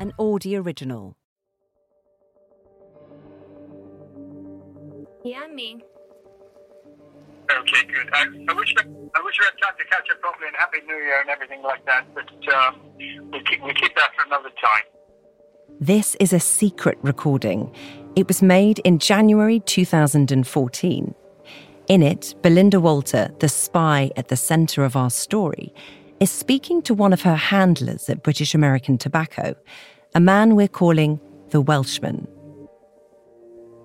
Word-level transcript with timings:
an 0.00 0.12
Audi 0.18 0.56
original. 0.56 1.16
Yeah, 5.22 5.46
me. 5.46 5.82
Okay, 7.50 7.84
good. 7.86 8.08
I, 8.12 8.24
I 8.48 8.52
wish 8.54 8.74
I, 8.78 8.82
I 8.82 9.22
wish 9.22 9.38
we 9.38 9.44
had 9.44 9.54
time 9.62 9.74
to 9.78 9.84
catch 9.90 10.10
up 10.10 10.20
properly 10.20 10.48
and 10.48 10.56
Happy 10.56 10.78
New 10.86 10.94
Year 10.94 11.20
and 11.20 11.28
everything 11.28 11.62
like 11.62 11.84
that, 11.84 12.06
but 12.14 12.54
um, 12.54 12.80
we'll, 13.30 13.42
keep, 13.42 13.62
we'll 13.62 13.74
keep 13.74 13.94
that 13.96 14.10
for 14.16 14.26
another 14.26 14.50
time. 14.62 14.84
This 15.80 16.16
is 16.18 16.32
a 16.32 16.40
secret 16.40 16.98
recording. 17.02 17.74
It 18.16 18.26
was 18.28 18.42
made 18.42 18.78
in 18.80 18.98
January 18.98 19.60
2014. 19.60 21.14
In 21.88 22.02
it, 22.02 22.34
Belinda 22.40 22.80
Walter, 22.80 23.30
the 23.40 23.48
spy 23.48 24.10
at 24.16 24.28
the 24.28 24.36
centre 24.36 24.84
of 24.84 24.96
our 24.96 25.10
story, 25.10 25.74
is 26.20 26.30
speaking 26.30 26.82
to 26.82 26.92
one 26.92 27.14
of 27.14 27.22
her 27.22 27.34
handlers 27.34 28.10
at 28.10 28.22
British 28.22 28.54
American 28.54 28.98
Tobacco, 28.98 29.54
a 30.14 30.20
man 30.20 30.54
we're 30.54 30.68
calling 30.68 31.18
the 31.48 31.62
Welshman. 31.62 32.28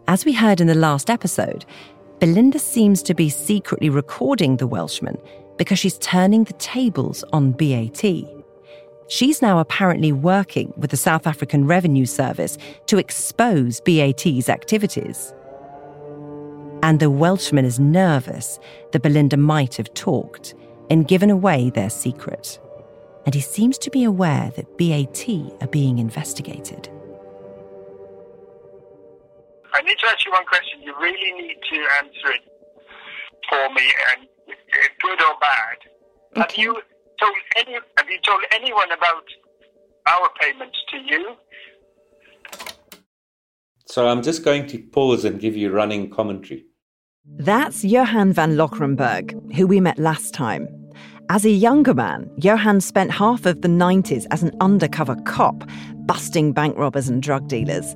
As 0.10 0.26
we 0.26 0.34
heard 0.34 0.60
in 0.60 0.68
the 0.68 0.76
last 0.76 1.10
episode, 1.10 1.66
Belinda 2.20 2.60
seems 2.60 3.02
to 3.04 3.14
be 3.14 3.30
secretly 3.30 3.90
recording 3.90 4.58
the 4.58 4.68
Welshman 4.68 5.18
because 5.58 5.80
she's 5.80 5.98
turning 6.00 6.44
the 6.44 6.54
tables 6.54 7.24
on 7.32 7.54
BAT. 7.54 8.04
She's 9.08 9.42
now 9.42 9.60
apparently 9.60 10.12
working 10.12 10.74
with 10.76 10.92
the 10.92 10.98
South 10.98 11.28
African 11.28 11.66
Revenue 11.66 12.06
Service 12.06 12.58
to 12.88 12.98
expose 12.98 13.80
BAT's 13.80 14.50
activities. 14.50 15.34
And 16.84 17.00
the 17.00 17.10
Welshman 17.10 17.64
is 17.64 17.80
nervous 17.80 18.60
that 18.92 19.04
Belinda 19.04 19.38
might 19.38 19.76
have 19.76 19.94
talked 19.94 20.54
and 20.90 21.08
given 21.08 21.30
away 21.30 21.70
their 21.70 21.90
secret. 21.90 22.60
And 23.26 23.34
he 23.34 23.42
seems 23.42 23.78
to 23.80 23.90
be 23.90 24.04
aware 24.04 24.52
that 24.56 24.78
BAT 24.78 25.28
are 25.62 25.68
being 25.68 25.98
investigated. 26.00 26.90
I 29.74 29.82
need 29.82 29.98
to 29.98 30.08
ask 30.08 30.26
you 30.26 30.32
one 30.32 30.46
question. 30.46 30.82
You 30.84 30.94
really 31.02 31.32
need 31.42 31.58
to 31.72 31.78
answer 31.98 32.32
it 32.32 32.42
for 33.50 33.74
me, 33.74 33.92
and 34.12 34.28
good 35.02 35.22
or 35.22 35.34
bad. 35.42 35.78
Have 36.36 36.58
you 36.58 36.82
told 37.20 37.36
any? 37.58 37.74
Have 37.74 38.10
you 38.10 38.20
told 38.26 38.42
anyone 38.52 38.92
about 38.92 39.24
our 40.08 40.30
payments 40.40 40.78
to 40.92 40.98
you? 40.98 41.36
So 43.88 44.08
I'm 44.08 44.22
just 44.22 44.44
going 44.44 44.68
to 44.68 44.80
pause 44.80 45.26
and 45.26 45.40
give 45.40 45.56
you 45.56 45.72
running 45.72 46.10
commentary. 46.10 46.66
That's 47.38 47.84
Johan 47.84 48.34
van 48.34 48.56
Loggerenberg, 48.56 49.54
who 49.56 49.68
we 49.68 49.82
met 49.82 50.00
last 50.00 50.34
time. 50.34 50.70
As 51.30 51.44
a 51.44 51.50
younger 51.50 51.94
man, 51.94 52.30
Johan 52.38 52.80
spent 52.80 53.12
half 53.12 53.46
of 53.46 53.62
the 53.62 53.68
90s 53.68 54.26
as 54.32 54.42
an 54.42 54.56
undercover 54.62 55.16
cop, 55.26 55.68
busting 56.06 56.54
bank 56.54 56.78
robbers 56.78 57.10
and 57.10 57.22
drug 57.22 57.48
dealers. 57.48 57.94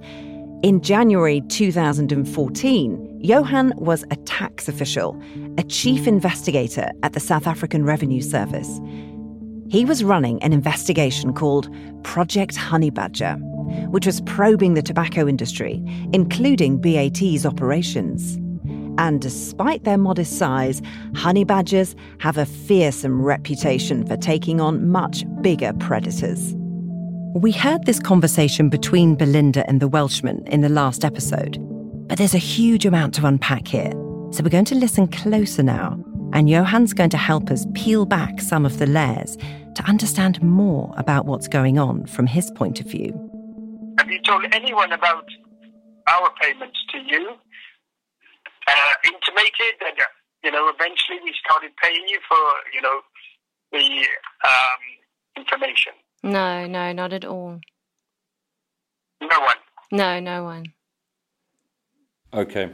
In 0.62 0.82
January 0.82 1.42
2014, 1.48 3.20
Johan 3.22 3.74
was 3.78 4.04
a 4.12 4.18
tax 4.18 4.68
official, 4.68 5.18
a 5.58 5.64
chief 5.64 6.06
investigator 6.06 6.90
at 7.04 7.14
the 7.14 7.20
South 7.22 7.48
African 7.48 7.86
Revenue 7.86 8.22
Service. 8.22 8.82
He 9.70 9.86
was 9.86 10.04
running 10.04 10.44
an 10.44 10.52
investigation 10.52 11.34
called 11.34 11.74
Project 12.04 12.58
Honey 12.58 12.90
Badger, 12.90 13.36
which 13.90 14.06
was 14.06 14.22
probing 14.22 14.74
the 14.74 14.82
tobacco 14.82 15.28
industry, 15.28 15.82
including 16.12 16.82
BAT's 16.82 17.46
operations. 17.46 18.38
And 19.00 19.22
despite 19.22 19.86
their 19.86 19.98
modest 19.98 20.38
size, 20.38 20.82
honey 21.16 21.46
badgers 21.46 21.96
have 22.20 22.38
a 22.38 22.46
fearsome 22.46 23.22
reputation 23.22 24.06
for 24.06 24.18
taking 24.18 24.60
on 24.60 24.90
much 24.90 25.24
bigger 25.42 25.72
predators. 25.80 26.54
We 27.34 27.54
heard 27.54 27.86
this 27.86 28.02
conversation 28.02 28.68
between 28.68 29.16
Belinda 29.16 29.66
and 29.70 29.80
the 29.80 29.88
Welshman 29.88 30.46
in 30.48 30.60
the 30.60 30.68
last 30.68 31.06
episode, 31.06 31.58
but 32.10 32.18
there's 32.18 32.34
a 32.34 32.40
huge 32.40 32.86
amount 32.86 33.14
to 33.14 33.26
unpack 33.26 33.70
here. 33.70 33.92
So 34.32 34.44
we're 34.44 34.50
going 34.50 34.66
to 34.66 34.76
listen 34.76 35.08
closer 35.08 35.64
now, 35.64 35.98
and 36.34 36.50
Johan's 36.50 36.94
going 36.94 37.12
to 37.12 37.18
help 37.18 37.52
us 37.52 37.66
peel 37.74 38.06
back 38.06 38.42
some 38.42 38.66
of 38.66 38.80
the 38.80 38.86
layers 38.86 39.38
to 39.76 39.84
understand 39.88 40.44
more 40.44 40.94
about 40.98 41.26
what's 41.26 41.48
going 41.48 41.80
on 41.80 42.06
from 42.06 42.28
his 42.28 42.52
point 42.52 42.82
of 42.82 42.88
view. 42.88 43.14
Have 43.98 44.12
you 44.12 44.20
told 44.24 44.44
anyone 44.52 44.92
about 44.92 45.26
our 46.08 46.32
payments 46.42 46.78
to 46.92 46.98
you? 46.98 47.30
Uh, 48.70 48.94
intimated 49.06 49.74
that 49.80 49.98
uh, 50.00 50.06
you 50.44 50.52
know 50.52 50.70
eventually 50.70 51.18
we 51.24 51.34
started 51.44 51.72
paying 51.82 52.06
you 52.08 52.20
for 52.28 52.38
you 52.74 52.82
know 52.82 53.02
the 53.72 54.06
um, 54.48 54.82
information. 55.38 55.94
No, 56.24 56.68
no, 56.68 56.92
not 56.94 57.14
at 57.14 57.26
all. 57.26 57.60
No 59.22 59.40
one. 59.40 59.56
No, 59.92 60.20
no 60.20 60.44
one. 60.44 60.66
Okay. 62.34 62.72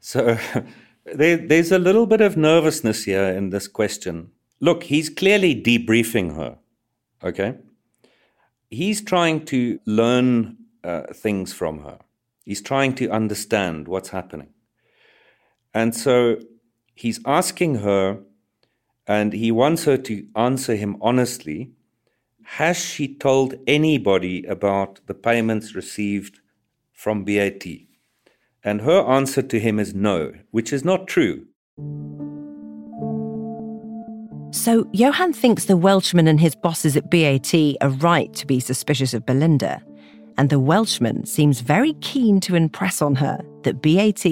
So 0.00 0.38
there, 1.04 1.36
there's 1.36 1.72
a 1.72 1.78
little 1.78 2.06
bit 2.06 2.20
of 2.20 2.36
nervousness 2.36 3.04
here 3.04 3.24
in 3.24 3.50
this 3.50 3.66
question. 3.66 4.30
Look, 4.60 4.84
he's 4.84 5.08
clearly 5.08 5.60
debriefing 5.60 6.36
her. 6.36 6.58
Okay. 7.22 7.56
He's 8.70 9.02
trying 9.02 9.44
to 9.46 9.80
learn 9.86 10.56
uh, 10.84 11.12
things 11.12 11.52
from 11.52 11.80
her, 11.80 11.98
he's 12.44 12.62
trying 12.62 12.94
to 12.94 13.10
understand 13.10 13.88
what's 13.88 14.10
happening. 14.10 14.48
And 15.76 15.94
so 15.94 16.38
he's 16.94 17.20
asking 17.26 17.74
her, 17.76 18.20
and 19.06 19.34
he 19.34 19.52
wants 19.52 19.84
her 19.84 19.98
to 19.98 20.26
answer 20.34 20.74
him 20.74 20.96
honestly. 21.02 21.70
Has 22.44 22.78
she 22.78 23.14
told 23.14 23.56
anybody 23.66 24.42
about 24.44 25.00
the 25.06 25.12
payments 25.12 25.74
received 25.74 26.40
from 26.94 27.24
BAT? 27.24 27.66
And 28.64 28.80
her 28.80 29.02
answer 29.02 29.42
to 29.42 29.60
him 29.60 29.78
is 29.78 29.94
no, 29.94 30.32
which 30.50 30.72
is 30.72 30.82
not 30.82 31.08
true. 31.08 31.44
So 34.52 34.88
Johan 34.94 35.34
thinks 35.34 35.66
the 35.66 35.76
Welshman 35.76 36.26
and 36.26 36.40
his 36.40 36.54
bosses 36.54 36.96
at 36.96 37.10
BAT 37.10 37.54
are 37.82 37.90
right 37.90 38.32
to 38.32 38.46
be 38.46 38.60
suspicious 38.60 39.12
of 39.12 39.26
Belinda. 39.26 39.82
And 40.38 40.48
the 40.48 40.58
Welshman 40.58 41.26
seems 41.26 41.60
very 41.60 41.92
keen 42.00 42.40
to 42.40 42.54
impress 42.54 43.02
on 43.02 43.16
her 43.16 43.44
that 43.66 43.82
BAT 43.82 44.24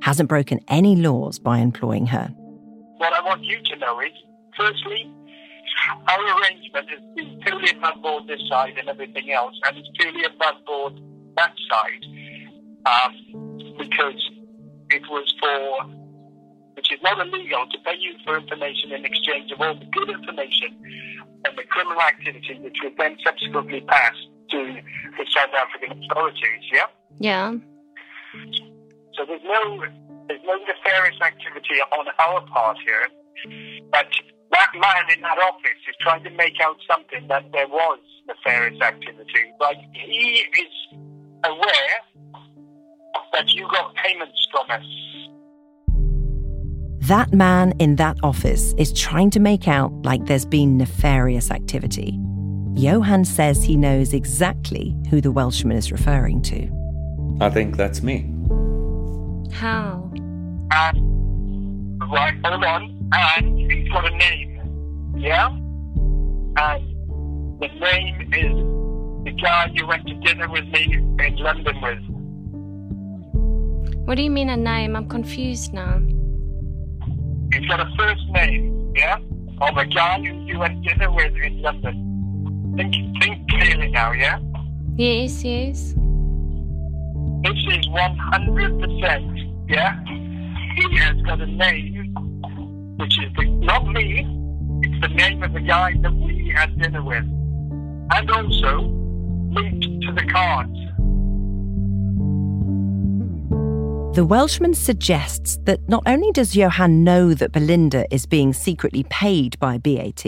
hasn't 0.00 0.28
broken 0.28 0.58
any 0.68 0.96
laws 0.96 1.38
by 1.38 1.58
employing 1.58 2.06
her. 2.06 2.28
What 2.96 3.12
I 3.12 3.20
want 3.20 3.44
you 3.44 3.62
to 3.62 3.76
know 3.76 4.00
is, 4.00 4.12
firstly, 4.56 5.12
our 6.08 6.40
arrangement 6.40 6.88
is 6.90 7.24
is 7.24 7.42
purely 7.42 7.70
above 7.70 8.02
board 8.02 8.26
this 8.26 8.40
side 8.48 8.76
and 8.78 8.88
everything 8.88 9.30
else, 9.30 9.54
and 9.64 9.76
it's 9.76 9.88
purely 10.00 10.24
above 10.24 10.64
board 10.66 11.00
that 11.36 11.52
side, 11.70 12.04
um, 12.86 13.76
because 13.78 14.30
it 14.90 15.02
was 15.08 15.32
for, 15.38 15.86
which 16.74 16.90
is 16.90 16.98
not 17.02 17.20
illegal, 17.20 17.66
to 17.70 17.78
pay 17.84 17.96
you 17.98 18.14
for 18.24 18.38
information 18.38 18.92
in 18.92 19.04
exchange 19.04 19.52
of 19.52 19.60
all 19.60 19.74
the 19.74 19.86
good 19.92 20.10
information 20.10 20.74
and 21.44 21.56
the 21.56 21.62
criminal 21.64 22.00
activity, 22.00 22.58
which 22.60 22.76
would 22.82 22.96
then 22.96 23.16
subsequently 23.24 23.80
pass 23.82 24.14
to 24.50 24.76
the 25.18 25.26
South 25.36 25.54
African 25.54 26.02
authorities. 26.04 26.64
Yeah. 26.72 26.86
Yeah. 27.20 27.54
So 29.18 29.24
there's 29.26 29.42
no 29.42 29.84
there's 30.28 30.40
no 30.44 30.56
nefarious 30.58 31.20
activity 31.20 31.80
on 31.90 32.06
our 32.20 32.40
part 32.46 32.76
here, 32.86 33.08
but 33.90 34.06
that 34.52 34.70
man 34.74 35.16
in 35.16 35.22
that 35.22 35.38
office 35.38 35.80
is 35.88 35.96
trying 36.00 36.22
to 36.22 36.30
make 36.30 36.54
out 36.62 36.76
something 36.88 37.26
that 37.26 37.50
there 37.52 37.66
was 37.66 37.98
nefarious 38.28 38.80
activity. 38.80 39.52
Like 39.60 39.78
he 39.92 40.44
is 40.56 41.00
aware 41.44 41.98
that 43.32 43.48
you 43.48 43.66
got 43.72 43.92
payments 43.96 44.46
from 44.52 44.70
us. 44.70 44.84
That 47.08 47.32
man 47.32 47.72
in 47.80 47.96
that 47.96 48.18
office 48.22 48.72
is 48.78 48.92
trying 48.92 49.30
to 49.30 49.40
make 49.40 49.66
out 49.66 49.90
like 50.04 50.26
there's 50.26 50.44
been 50.44 50.78
nefarious 50.78 51.50
activity. 51.50 52.16
Johan 52.74 53.24
says 53.24 53.64
he 53.64 53.76
knows 53.76 54.14
exactly 54.14 54.94
who 55.10 55.20
the 55.20 55.32
Welshman 55.32 55.76
is 55.76 55.90
referring 55.90 56.40
to. 56.42 56.68
I 57.40 57.50
think 57.50 57.76
that's 57.76 58.02
me. 58.02 58.32
How? 59.52 60.10
And 60.70 62.00
right, 62.12 62.34
hold 62.44 62.64
on, 62.64 63.10
and 63.12 63.58
he's 63.70 63.88
got 63.90 64.04
a 64.06 64.10
name, 64.16 65.14
yeah. 65.16 65.48
And 65.48 66.82
the 67.60 67.68
name 67.80 68.32
is 68.32 68.54
the 69.24 69.32
guy 69.42 69.70
you 69.72 69.86
went 69.86 70.06
to 70.06 70.14
dinner 70.14 70.48
with 70.48 70.64
me 70.66 70.94
in 70.94 71.36
London 71.36 71.80
with. 71.82 71.98
What 74.06 74.16
do 74.16 74.22
you 74.22 74.30
mean 74.30 74.48
a 74.48 74.56
name? 74.56 74.96
I'm 74.96 75.08
confused 75.08 75.72
now. 75.72 76.00
He's 77.52 77.66
got 77.66 77.80
a 77.80 77.90
first 77.96 78.26
name, 78.30 78.92
yeah, 78.94 79.18
of 79.60 79.76
a 79.76 79.86
guy 79.86 80.18
you 80.18 80.58
went 80.58 80.84
to 80.84 80.94
dinner 80.94 81.10
with 81.12 81.34
in 81.36 81.62
London. 81.62 82.74
Think, 82.76 82.94
think 83.20 83.48
clearly 83.50 83.88
now, 83.90 84.12
yeah. 84.12 84.38
Yes, 84.96 85.42
yes. 85.44 85.94
This 87.44 87.58
is 87.76 87.88
one 87.88 88.16
hundred 88.16 88.78
percent, 88.80 89.37
yeah. 89.68 90.02
He 90.76 90.96
has 90.98 91.16
got 91.22 91.40
a 91.40 91.46
name, 91.46 92.14
which 92.98 93.18
is 93.18 93.32
the, 93.36 93.44
not 93.44 93.86
me. 93.86 94.26
It's 94.82 95.00
the 95.00 95.14
name 95.14 95.42
of 95.42 95.52
the 95.52 95.60
guy 95.60 95.94
that 96.02 96.12
we 96.14 96.52
had 96.54 96.78
dinner 96.78 97.02
with, 97.02 97.24
and 97.24 98.30
also 98.30 98.80
linked 99.50 99.84
to 100.02 100.12
the 100.12 100.24
cards. 100.30 100.78
The 104.16 104.24
Welshman 104.24 104.74
suggests 104.74 105.58
that 105.64 105.88
not 105.88 106.02
only 106.06 106.32
does 106.32 106.56
Johan 106.56 107.04
know 107.04 107.34
that 107.34 107.52
Belinda 107.52 108.12
is 108.12 108.26
being 108.26 108.52
secretly 108.52 109.04
paid 109.04 109.58
by 109.58 109.78
BAT, 109.78 110.24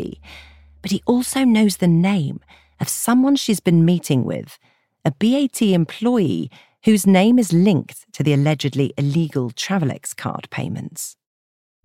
but 0.82 0.90
he 0.90 1.02
also 1.06 1.44
knows 1.44 1.78
the 1.78 1.88
name 1.88 2.40
of 2.80 2.88
someone 2.88 3.36
she's 3.36 3.60
been 3.60 3.84
meeting 3.84 4.24
with, 4.24 4.58
a 5.04 5.10
BAT 5.10 5.62
employee 5.62 6.50
whose 6.84 7.06
name 7.06 7.38
is 7.38 7.52
linked 7.52 8.06
to 8.12 8.22
the 8.22 8.32
allegedly 8.32 8.92
illegal 8.96 9.50
Travelex 9.50 10.16
card 10.16 10.48
payments. 10.50 11.16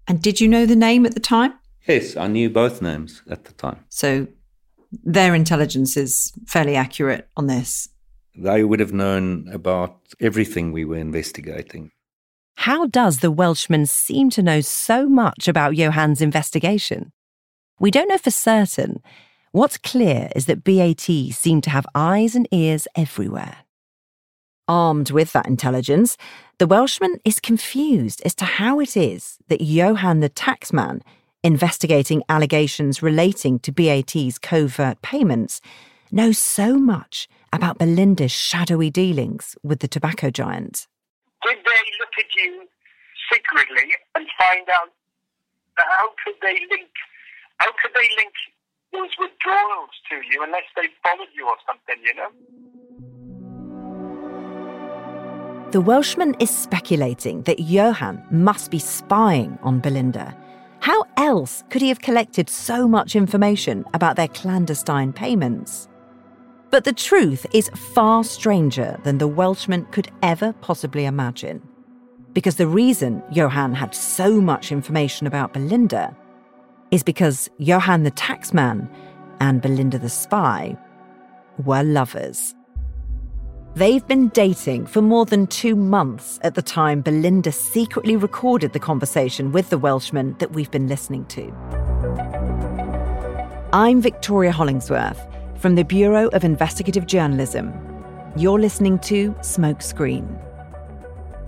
And 0.07 0.21
did 0.21 0.39
you 0.39 0.47
know 0.47 0.65
the 0.65 0.75
name 0.75 1.05
at 1.05 1.13
the 1.13 1.19
time? 1.19 1.53
Yes, 1.87 2.15
I 2.15 2.27
knew 2.27 2.49
both 2.49 2.81
names 2.81 3.21
at 3.29 3.45
the 3.45 3.53
time. 3.53 3.83
So 3.89 4.27
their 5.03 5.35
intelligence 5.35 5.97
is 5.97 6.33
fairly 6.47 6.75
accurate 6.75 7.27
on 7.35 7.47
this. 7.47 7.89
They 8.35 8.63
would 8.63 8.79
have 8.79 8.93
known 8.93 9.47
about 9.51 9.97
everything 10.19 10.71
we 10.71 10.85
were 10.85 10.97
investigating. 10.97 11.91
How 12.57 12.87
does 12.87 13.19
the 13.19 13.31
Welshman 13.31 13.85
seem 13.85 14.29
to 14.31 14.41
know 14.41 14.61
so 14.61 15.07
much 15.07 15.47
about 15.47 15.75
Johann's 15.75 16.21
investigation? 16.21 17.11
We 17.79 17.91
don't 17.91 18.07
know 18.07 18.17
for 18.17 18.31
certain. 18.31 19.01
What's 19.51 19.77
clear 19.77 20.29
is 20.35 20.45
that 20.45 20.63
BAT 20.63 21.01
seemed 21.01 21.63
to 21.63 21.69
have 21.69 21.85
eyes 21.93 22.35
and 22.35 22.47
ears 22.51 22.87
everywhere. 22.95 23.64
Armed 24.67 25.11
with 25.11 25.31
that 25.33 25.45
intelligence, 25.45 26.17
the 26.57 26.65
Welshman 26.65 27.19
is 27.23 27.39
confused 27.39 28.21
as 28.25 28.33
to 28.35 28.45
how 28.45 28.79
it 28.79 28.97
is 28.97 29.37
that 29.47 29.61
Johan 29.61 30.21
the 30.21 30.29
taxman, 30.29 31.01
investigating 31.43 32.23
allegations 32.29 33.03
relating 33.03 33.59
to 33.59 33.71
BAT's 33.71 34.39
covert 34.39 35.01
payments, 35.03 35.61
knows 36.11 36.39
so 36.39 36.79
much 36.79 37.27
about 37.53 37.77
Belinda's 37.77 38.31
shadowy 38.31 38.89
dealings 38.89 39.55
with 39.61 39.81
the 39.81 39.87
tobacco 39.87 40.31
giant. 40.31 40.87
Did 41.43 41.57
they 41.57 41.83
look 41.99 42.13
at 42.17 42.35
you 42.35 42.67
secretly 43.31 43.93
and 44.15 44.25
find 44.39 44.67
out 44.69 44.89
how 45.77 46.09
could 46.23 46.35
they 46.41 46.59
link 46.71 46.89
how 47.57 47.71
could 47.81 47.91
they 47.93 48.09
link 48.17 48.33
those 48.91 49.11
withdrawals 49.19 49.91
to 50.09 50.15
you 50.31 50.43
unless 50.43 50.65
they 50.75 50.87
followed 51.03 51.29
you 51.35 51.45
or 51.47 51.55
something, 51.67 52.03
you 52.03 52.15
know? 52.15 52.29
The 55.71 55.81
Welshman 55.81 56.35
is 56.39 56.49
speculating 56.51 57.41
that 57.43 57.59
Johan 57.59 58.23
must 58.29 58.71
be 58.71 58.79
spying 58.79 59.57
on 59.63 59.79
Belinda. 59.79 60.37
How 60.79 61.03
else 61.17 61.63
could 61.69 61.81
he 61.81 61.89
have 61.89 61.99
collected 61.99 62.49
so 62.49 62.87
much 62.87 63.15
information 63.15 63.83
about 63.93 64.15
their 64.15 64.27
clandestine 64.27 65.11
payments? 65.11 65.89
But 66.69 66.83
the 66.83 66.93
truth 66.93 67.45
is 67.51 67.69
far 67.93 68.23
stranger 68.23 68.99
than 69.03 69.17
the 69.17 69.27
Welshman 69.27 69.85
could 69.85 70.11
ever 70.21 70.53
possibly 70.61 71.05
imagine. 71.05 71.61
Because 72.33 72.55
the 72.57 72.67
reason 72.67 73.23
Johan 73.31 73.73
had 73.73 73.95
so 73.95 74.39
much 74.39 74.71
information 74.71 75.25
about 75.25 75.51
Belinda 75.51 76.15
is 76.91 77.01
because 77.03 77.49
Johan 77.57 78.03
the 78.03 78.11
taxman 78.11 78.87
and 79.39 79.61
Belinda 79.61 79.97
the 79.97 80.09
spy 80.09 80.77
were 81.65 81.83
lovers. 81.83 82.53
They've 83.75 84.07
been 84.07 84.29
dating 84.29 84.85
for 84.85 85.01
more 85.01 85.25
than 85.25 85.47
two 85.47 85.75
months 85.75 86.39
at 86.43 86.55
the 86.55 86.61
time 86.61 87.01
Belinda 87.01 87.51
secretly 87.51 88.15
recorded 88.15 88.71
the 88.71 88.79
conversation 88.79 89.51
with 89.51 89.69
the 89.69 89.77
Welshman 89.77 90.37
that 90.39 90.53
we've 90.53 90.71
been 90.71 90.87
listening 90.87 91.25
to. 91.25 91.51
I'm 93.73 93.99
Victoria 93.99 94.53
Hollingsworth 94.53 95.19
from 95.57 95.75
the 95.75 95.83
Bureau 95.83 96.29
of 96.29 96.45
Investigative 96.45 97.05
Journalism. 97.05 97.73
You're 98.37 98.61
listening 98.61 98.97
to 98.99 99.31
Smokescreen. 99.41 100.25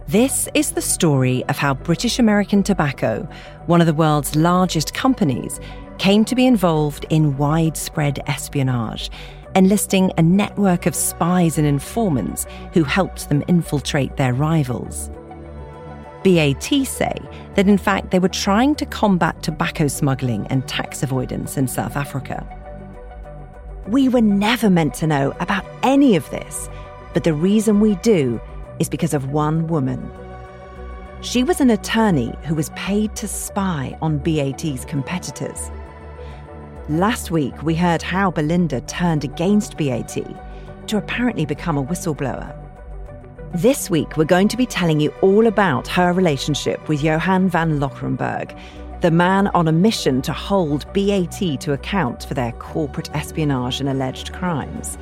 This 0.10 0.50
is 0.54 0.74
the 0.74 0.82
story 0.82 1.46
of 1.46 1.58
how 1.58 1.76
British 1.76 2.20
American 2.20 2.62
Tobacco, 2.62 3.26
one 3.68 3.80
of 3.80 3.88
the 3.88 3.94
world's 3.94 4.36
largest 4.36 4.94
companies, 4.94 5.62
came 5.98 6.26
to 6.26 6.36
be 6.36 6.46
involved 6.46 7.06
in 7.10 7.38
widespread 7.38 8.22
espionage 8.28 9.10
enlisting 9.56 10.12
a 10.18 10.22
network 10.22 10.86
of 10.86 10.96
spies 10.96 11.58
and 11.58 11.68
informants 11.68 12.46
who 12.74 12.84
helped 12.84 13.30
them 13.30 13.44
infiltrate 13.48 14.18
their 14.18 14.34
rivals. 14.34 15.10
BAT 16.24 16.86
say 16.86 17.16
that 17.56 17.68
in 17.68 17.78
fact 17.78 18.12
they 18.12 18.20
were 18.20 18.28
trying 18.28 18.76
to 18.76 18.86
combat 18.86 19.42
tobacco 19.42 19.88
smuggling 19.88 20.46
and 20.48 20.68
tax 20.68 21.04
avoidance 21.04 21.58
in 21.58 21.68
South 21.68 21.96
Africa. 21.96 22.46
We 23.88 24.10
were 24.10 24.22
never 24.22 24.70
meant 24.70 24.94
to 24.96 25.08
know 25.08 25.34
about 25.40 25.66
any 25.84 26.16
of 26.16 26.30
this, 26.30 26.70
but 27.14 27.24
the 27.24 27.34
reason 27.34 27.80
we 27.80 27.96
do 27.98 28.42
is 28.80 28.90
because 28.90 29.14
of 29.14 29.32
one 29.32 29.68
woman. 29.68 30.12
She 31.22 31.44
was 31.44 31.62
an 31.62 31.70
attorney 31.70 32.34
who 32.44 32.54
was 32.54 32.70
paid 32.72 33.16
to 33.16 33.28
spy 33.28 33.98
on 34.02 34.20
BAT's 34.20 34.86
competitors. 34.86 35.72
Last 36.90 37.32
week, 37.32 37.64
we 37.64 37.76
heard 37.76 38.02
how 38.02 38.32
Belinda 38.32 38.80
turned 38.80 39.26
against 39.26 39.78
BAT 39.78 40.18
to 40.88 40.98
apparently 40.98 41.46
become 41.46 41.78
a 41.78 41.84
whistleblower. 41.84 42.56
This 43.54 43.90
week, 43.90 44.16
we're 44.16 44.24
going 44.24 44.48
to 44.48 44.56
be 44.56 44.66
telling 44.66 45.02
you 45.02 45.10
all 45.22 45.48
about 45.48 45.86
her 45.90 46.14
relationship 46.14 46.88
with 46.88 47.04
Johan 47.04 47.50
van 47.50 47.82
Loggerenberg, 47.82 48.58
the 49.02 49.12
man 49.12 49.48
on 49.48 49.68
a 49.68 49.74
mission 49.74 50.22
to 50.22 50.32
hold 50.32 50.86
BAT 50.94 51.60
to 51.60 51.74
account 51.74 52.24
for 52.24 52.36
their 52.36 52.54
corporate 52.54 53.14
espionage 53.14 53.82
and 53.82 53.90
alleged 53.90 54.32
crimes. 54.32 54.98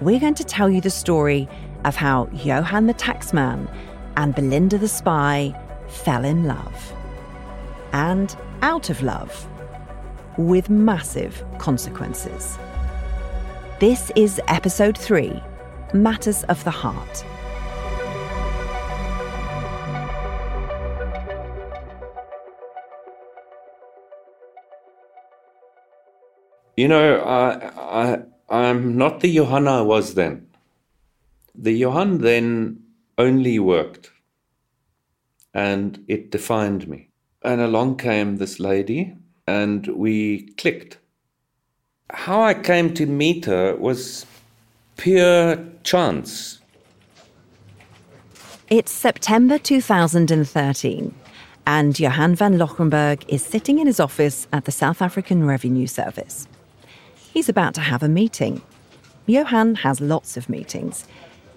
We're 0.00 0.20
going 0.20 0.36
to 0.36 0.44
tell 0.44 0.70
you 0.70 0.80
the 0.80 0.88
story 0.88 1.50
of 1.84 1.96
how 1.96 2.30
Johan 2.32 2.86
the 2.86 2.94
taxman 2.94 3.70
and 4.16 4.34
Belinda 4.34 4.78
the 4.78 4.88
spy 4.88 5.54
fell 5.88 6.24
in 6.24 6.44
love. 6.44 6.94
And 7.92 8.34
out 8.62 8.88
of 8.88 9.02
love 9.02 9.46
with 10.38 10.70
massive 10.70 11.44
consequences. 11.58 12.56
This 13.80 14.12
is 14.14 14.40
episode 14.46 14.96
three 14.96 15.42
Matters 15.92 16.44
of 16.44 16.62
the 16.62 16.70
Heart. 16.70 17.24
You 26.76 26.86
know, 26.86 27.16
I, 27.16 27.72
I, 27.76 28.22
I'm 28.48 28.96
not 28.96 29.18
the 29.18 29.34
Johanna 29.34 29.80
I 29.80 29.82
was 29.82 30.14
then. 30.14 30.46
The 31.56 31.72
Johan 31.72 32.18
then 32.18 32.84
only 33.18 33.58
worked, 33.58 34.12
and 35.52 36.04
it 36.06 36.30
defined 36.30 36.86
me. 36.86 37.08
And 37.42 37.60
along 37.60 37.96
came 37.96 38.36
this 38.36 38.60
lady 38.60 39.17
and 39.48 39.86
we 39.88 40.42
clicked. 40.58 40.98
How 42.10 42.42
I 42.42 42.54
came 42.54 42.92
to 42.94 43.06
meet 43.06 43.46
her 43.46 43.74
was 43.76 44.26
pure 44.96 45.58
chance. 45.84 46.60
It's 48.68 48.92
September 48.92 49.58
2013, 49.58 51.14
and 51.66 51.98
Johan 51.98 52.34
van 52.34 52.58
Loggerenberg 52.58 53.24
is 53.28 53.42
sitting 53.42 53.78
in 53.78 53.86
his 53.86 54.00
office 54.00 54.46
at 54.52 54.66
the 54.66 54.72
South 54.72 55.00
African 55.00 55.46
Revenue 55.46 55.86
Service. 55.86 56.46
He's 57.32 57.48
about 57.48 57.72
to 57.74 57.80
have 57.80 58.02
a 58.02 58.08
meeting. 58.08 58.60
Johan 59.26 59.76
has 59.76 60.00
lots 60.02 60.36
of 60.36 60.50
meetings. 60.50 61.06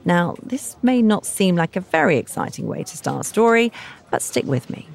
Now, 0.06 0.36
this 0.42 0.78
may 0.82 1.02
not 1.02 1.26
seem 1.26 1.56
like 1.58 1.76
a 1.76 1.82
very 1.82 2.18
exciting 2.18 2.68
way 2.68 2.84
to 2.84 2.98
start 2.98 3.26
a 3.26 3.30
story, 3.30 3.72
but 4.10 4.22
stick 4.22 4.46
with 4.46 4.70
me 4.70 4.88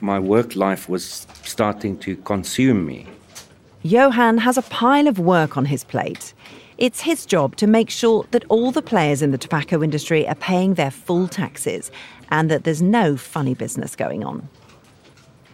my 0.00 0.18
work 0.18 0.56
life 0.56 0.88
was 0.88 1.26
starting 1.42 1.98
to 1.98 2.16
consume 2.16 2.86
me. 2.86 3.06
Johan 3.82 4.38
has 4.38 4.58
a 4.58 4.62
pile 4.62 5.06
of 5.06 5.18
work 5.18 5.56
on 5.56 5.66
his 5.66 5.84
plate. 5.84 6.34
It's 6.78 7.00
his 7.00 7.26
job 7.26 7.56
to 7.56 7.66
make 7.66 7.90
sure 7.90 8.26
that 8.30 8.44
all 8.48 8.70
the 8.70 8.82
players 8.82 9.22
in 9.22 9.30
the 9.30 9.38
tobacco 9.38 9.82
industry 9.82 10.26
are 10.28 10.34
paying 10.34 10.74
their 10.74 10.90
full 10.90 11.26
taxes 11.28 11.90
and 12.30 12.50
that 12.50 12.64
there's 12.64 12.82
no 12.82 13.16
funny 13.16 13.54
business 13.54 13.96
going 13.96 14.24
on. 14.24 14.48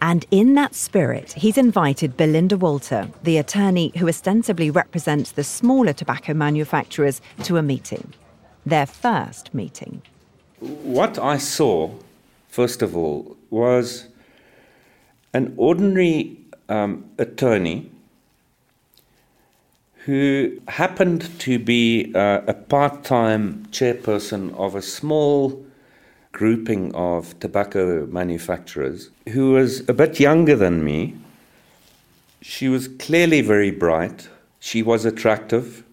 And 0.02 0.26
in 0.30 0.54
that 0.54 0.74
spirit, 0.74 1.32
he's 1.32 1.56
invited 1.56 2.16
Belinda 2.16 2.58
Walter, 2.58 3.08
the 3.22 3.38
attorney 3.38 3.90
who 3.96 4.06
ostensibly 4.06 4.70
represents 4.70 5.32
the 5.32 5.44
smaller 5.44 5.94
tobacco 5.94 6.34
manufacturers, 6.34 7.22
to 7.44 7.56
a 7.56 7.62
meeting. 7.62 8.12
Their 8.66 8.84
first 8.84 9.54
meeting. 9.54 10.02
What 10.60 11.18
I 11.18 11.38
saw, 11.38 11.90
first 12.48 12.82
of 12.82 12.94
all, 12.94 13.34
was 13.48 14.08
an 15.34 15.52
ordinary 15.58 16.38
um, 16.70 17.04
attorney 17.18 17.90
who 20.06 20.58
happened 20.68 21.28
to 21.40 21.58
be 21.58 22.12
uh, 22.14 22.40
a 22.46 22.54
part 22.54 23.04
time 23.04 23.66
chairperson 23.70 24.54
of 24.56 24.74
a 24.74 24.82
small 24.82 25.64
grouping 26.32 26.94
of 26.94 27.38
tobacco 27.40 28.06
manufacturers 28.06 29.10
who 29.28 29.52
was 29.52 29.86
a 29.88 29.92
bit 29.92 30.18
younger 30.18 30.56
than 30.56 30.82
me. 30.82 31.14
She 32.40 32.68
was 32.68 32.88
clearly 32.88 33.40
very 33.42 33.70
bright, 33.70 34.28
she 34.60 34.82
was 34.82 35.04
attractive, 35.04 35.84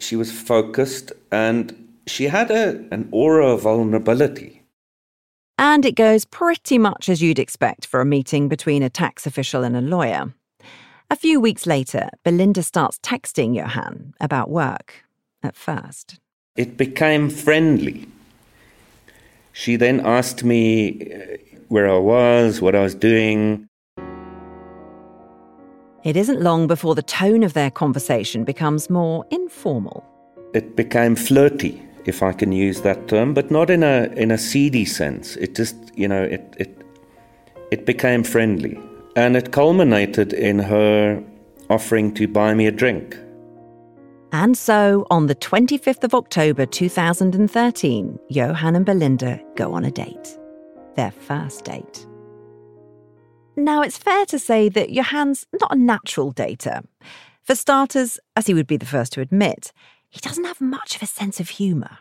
She 0.00 0.16
was 0.16 0.32
focused 0.32 1.12
and 1.30 1.88
she 2.06 2.24
had 2.24 2.50
a, 2.50 2.84
an 2.90 3.08
aura 3.12 3.48
of 3.48 3.62
vulnerability. 3.62 4.59
And 5.60 5.84
it 5.84 5.94
goes 5.94 6.24
pretty 6.24 6.78
much 6.78 7.10
as 7.10 7.20
you'd 7.20 7.38
expect 7.38 7.84
for 7.84 8.00
a 8.00 8.06
meeting 8.06 8.48
between 8.48 8.82
a 8.82 8.88
tax 8.88 9.26
official 9.26 9.62
and 9.62 9.76
a 9.76 9.82
lawyer. 9.82 10.32
A 11.10 11.16
few 11.16 11.38
weeks 11.38 11.66
later, 11.66 12.08
Belinda 12.24 12.62
starts 12.62 12.98
texting 13.00 13.54
Johan 13.54 14.14
about 14.22 14.48
work, 14.48 15.04
at 15.42 15.54
first. 15.54 16.18
It 16.56 16.78
became 16.78 17.28
friendly. 17.28 18.08
She 19.52 19.76
then 19.76 20.00
asked 20.00 20.44
me 20.44 21.12
uh, 21.12 21.36
where 21.68 21.90
I 21.90 21.98
was, 21.98 22.62
what 22.62 22.74
I 22.74 22.80
was 22.80 22.94
doing. 22.94 23.68
It 26.04 26.16
isn't 26.16 26.40
long 26.40 26.68
before 26.68 26.94
the 26.94 27.02
tone 27.02 27.42
of 27.42 27.52
their 27.52 27.70
conversation 27.70 28.44
becomes 28.44 28.88
more 28.88 29.26
informal. 29.30 30.06
It 30.54 30.74
became 30.74 31.16
flirty, 31.16 31.82
if 32.04 32.22
I 32.22 32.32
can 32.32 32.52
use 32.52 32.80
that 32.82 33.08
term, 33.08 33.34
but 33.34 33.50
not 33.50 33.70
in 33.70 33.82
a 33.82 34.04
in 34.16 34.30
a 34.30 34.38
seedy 34.38 34.84
sense. 34.84 35.36
It 35.36 35.54
just, 35.54 35.76
you 35.94 36.08
know, 36.08 36.22
it 36.22 36.54
it 36.58 36.82
it 37.70 37.86
became 37.86 38.24
friendly, 38.24 38.78
and 39.16 39.36
it 39.36 39.52
culminated 39.52 40.32
in 40.32 40.58
her 40.58 41.22
offering 41.68 42.12
to 42.14 42.26
buy 42.26 42.54
me 42.54 42.66
a 42.66 42.72
drink. 42.72 43.16
And 44.32 44.56
so, 44.56 45.06
on 45.10 45.26
the 45.26 45.34
25th 45.34 46.04
of 46.04 46.14
October 46.14 46.64
2013, 46.64 48.18
Johan 48.28 48.76
and 48.76 48.86
Belinda 48.86 49.40
go 49.56 49.72
on 49.72 49.84
a 49.84 49.90
date. 49.90 50.38
Their 50.94 51.10
first 51.10 51.64
date. 51.64 52.06
Now, 53.56 53.82
it's 53.82 53.98
fair 53.98 54.24
to 54.26 54.38
say 54.38 54.68
that 54.68 54.92
Johan's 54.92 55.46
not 55.60 55.72
a 55.72 55.78
natural 55.78 56.32
dater. 56.32 56.84
For 57.42 57.56
starters, 57.56 58.20
as 58.36 58.46
he 58.46 58.54
would 58.54 58.68
be 58.68 58.76
the 58.76 58.86
first 58.86 59.12
to 59.14 59.20
admit, 59.20 59.72
he 60.10 60.20
doesn't 60.20 60.44
have 60.44 60.60
much 60.60 60.96
of 60.96 61.02
a 61.02 61.06
sense 61.06 61.40
of 61.40 61.48
humour. 61.50 61.98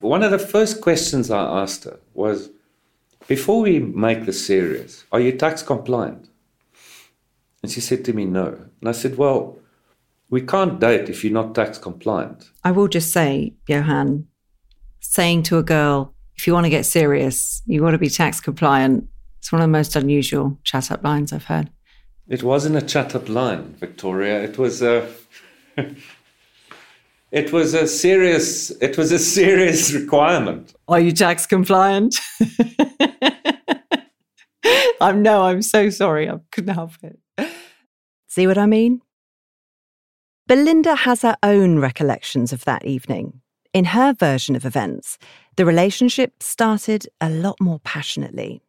One 0.00 0.22
of 0.22 0.30
the 0.30 0.38
first 0.38 0.80
questions 0.80 1.30
I 1.30 1.42
asked 1.62 1.84
her 1.84 1.98
was 2.14 2.50
Before 3.28 3.60
we 3.60 3.80
make 3.80 4.24
this 4.24 4.46
serious, 4.46 5.04
are 5.12 5.20
you 5.20 5.32
tax 5.32 5.62
compliant? 5.62 6.28
And 7.62 7.70
she 7.70 7.80
said 7.80 8.04
to 8.06 8.12
me, 8.12 8.24
No. 8.24 8.46
And 8.80 8.88
I 8.88 8.92
said, 8.92 9.18
Well, 9.18 9.58
we 10.30 10.40
can't 10.40 10.80
date 10.80 11.08
if 11.08 11.22
you're 11.24 11.32
not 11.32 11.54
tax 11.54 11.76
compliant. 11.76 12.50
I 12.64 12.70
will 12.70 12.88
just 12.88 13.12
say, 13.12 13.54
Johan, 13.66 14.28
saying 15.00 15.42
to 15.44 15.58
a 15.58 15.62
girl, 15.62 16.14
if 16.36 16.46
you 16.46 16.54
want 16.54 16.64
to 16.64 16.70
get 16.70 16.86
serious, 16.86 17.62
you 17.66 17.80
got 17.80 17.90
to 17.90 17.98
be 17.98 18.08
tax 18.08 18.40
compliant. 18.40 19.08
It's 19.38 19.52
one 19.52 19.60
of 19.60 19.64
the 19.64 19.72
most 19.72 19.96
unusual 19.96 20.58
chat 20.62 20.90
up 20.90 21.02
lines 21.02 21.32
I've 21.32 21.44
heard. 21.44 21.70
It 22.28 22.42
wasn't 22.42 22.76
a 22.76 22.82
chat 22.82 23.14
up 23.14 23.28
line, 23.28 23.74
Victoria. 23.78 24.42
It 24.42 24.56
was 24.56 24.80
a. 24.82 25.06
it 27.32 27.52
was 27.52 27.74
a 27.74 27.86
serious. 27.86 28.70
It 28.80 28.98
was 28.98 29.12
a 29.12 29.18
serious 29.18 29.92
requirement. 29.92 30.74
Are 30.88 31.00
you 31.00 31.12
tax 31.12 31.46
compliant? 31.46 32.16
I'm 35.00 35.22
no. 35.22 35.42
I'm 35.42 35.62
so 35.62 35.90
sorry. 35.90 36.28
I 36.28 36.38
couldn't 36.50 36.74
help 36.74 36.92
it. 37.02 37.18
See 38.28 38.46
what 38.46 38.58
I 38.58 38.66
mean? 38.66 39.00
Belinda 40.46 40.94
has 40.94 41.22
her 41.22 41.36
own 41.42 41.78
recollections 41.78 42.52
of 42.52 42.64
that 42.64 42.84
evening. 42.84 43.40
In 43.72 43.86
her 43.86 44.12
version 44.12 44.56
of 44.56 44.66
events, 44.66 45.16
the 45.56 45.64
relationship 45.64 46.42
started 46.42 47.06
a 47.20 47.30
lot 47.30 47.56
more 47.60 47.78
passionately. 47.80 48.62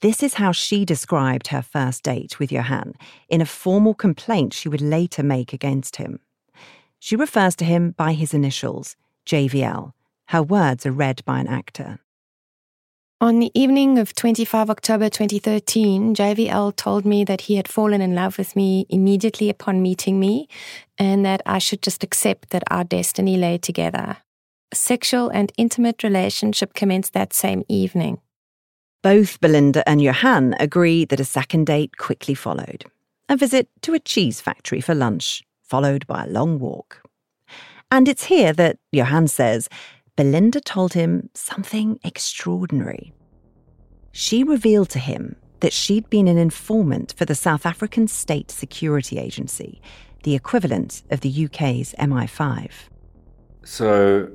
This 0.00 0.22
is 0.22 0.34
how 0.34 0.52
she 0.52 0.84
described 0.84 1.48
her 1.48 1.62
first 1.62 2.04
date 2.04 2.38
with 2.38 2.52
Johan 2.52 2.94
in 3.28 3.40
a 3.40 3.46
formal 3.46 3.94
complaint 3.94 4.54
she 4.54 4.68
would 4.68 4.80
later 4.80 5.24
make 5.24 5.52
against 5.52 5.96
him. 5.96 6.20
She 6.98 7.16
refers 7.16 7.54
to 7.56 7.64
him 7.64 7.92
by 7.96 8.12
his 8.12 8.34
initials, 8.34 8.96
JVL. 9.26 9.92
Her 10.26 10.42
words 10.42 10.84
are 10.84 10.92
read 10.92 11.24
by 11.24 11.40
an 11.40 11.48
actor. 11.48 12.00
On 13.20 13.40
the 13.40 13.50
evening 13.52 13.98
of 13.98 14.14
25 14.14 14.70
October 14.70 15.08
2013, 15.08 16.14
JVL 16.14 16.76
told 16.76 17.04
me 17.04 17.24
that 17.24 17.42
he 17.42 17.56
had 17.56 17.66
fallen 17.66 18.00
in 18.00 18.14
love 18.14 18.38
with 18.38 18.54
me 18.54 18.86
immediately 18.88 19.50
upon 19.50 19.82
meeting 19.82 20.20
me 20.20 20.48
and 20.98 21.24
that 21.24 21.42
I 21.44 21.58
should 21.58 21.82
just 21.82 22.04
accept 22.04 22.50
that 22.50 22.62
our 22.70 22.84
destiny 22.84 23.36
lay 23.36 23.58
together. 23.58 24.18
A 24.70 24.76
sexual 24.76 25.30
and 25.30 25.50
intimate 25.56 26.04
relationship 26.04 26.74
commenced 26.74 27.12
that 27.14 27.32
same 27.32 27.64
evening. 27.68 28.20
Both 29.02 29.40
Belinda 29.40 29.88
and 29.88 30.00
Johan 30.00 30.54
agree 30.60 31.04
that 31.06 31.18
a 31.18 31.24
second 31.24 31.66
date 31.66 31.96
quickly 31.96 32.34
followed. 32.34 32.84
A 33.28 33.36
visit 33.36 33.68
to 33.82 33.94
a 33.94 33.98
cheese 33.98 34.40
factory 34.40 34.80
for 34.80 34.94
lunch, 34.94 35.42
followed 35.68 36.06
by 36.06 36.24
a 36.24 36.28
long 36.28 36.58
walk. 36.58 37.02
And 37.90 38.08
it's 38.08 38.24
here 38.24 38.52
that 38.54 38.78
Johan 38.92 39.28
says 39.28 39.68
Belinda 40.16 40.60
told 40.60 40.94
him 40.94 41.30
something 41.34 41.98
extraordinary. 42.04 43.12
She 44.12 44.42
revealed 44.42 44.90
to 44.90 44.98
him 44.98 45.36
that 45.60 45.72
she'd 45.72 46.08
been 46.10 46.28
an 46.28 46.38
informant 46.38 47.14
for 47.16 47.24
the 47.24 47.34
South 47.34 47.66
African 47.66 48.08
State 48.08 48.50
Security 48.50 49.18
Agency, 49.18 49.80
the 50.24 50.34
equivalent 50.34 51.02
of 51.10 51.20
the 51.20 51.44
UK's 51.44 51.94
MI5. 51.98 52.70
So, 53.64 54.30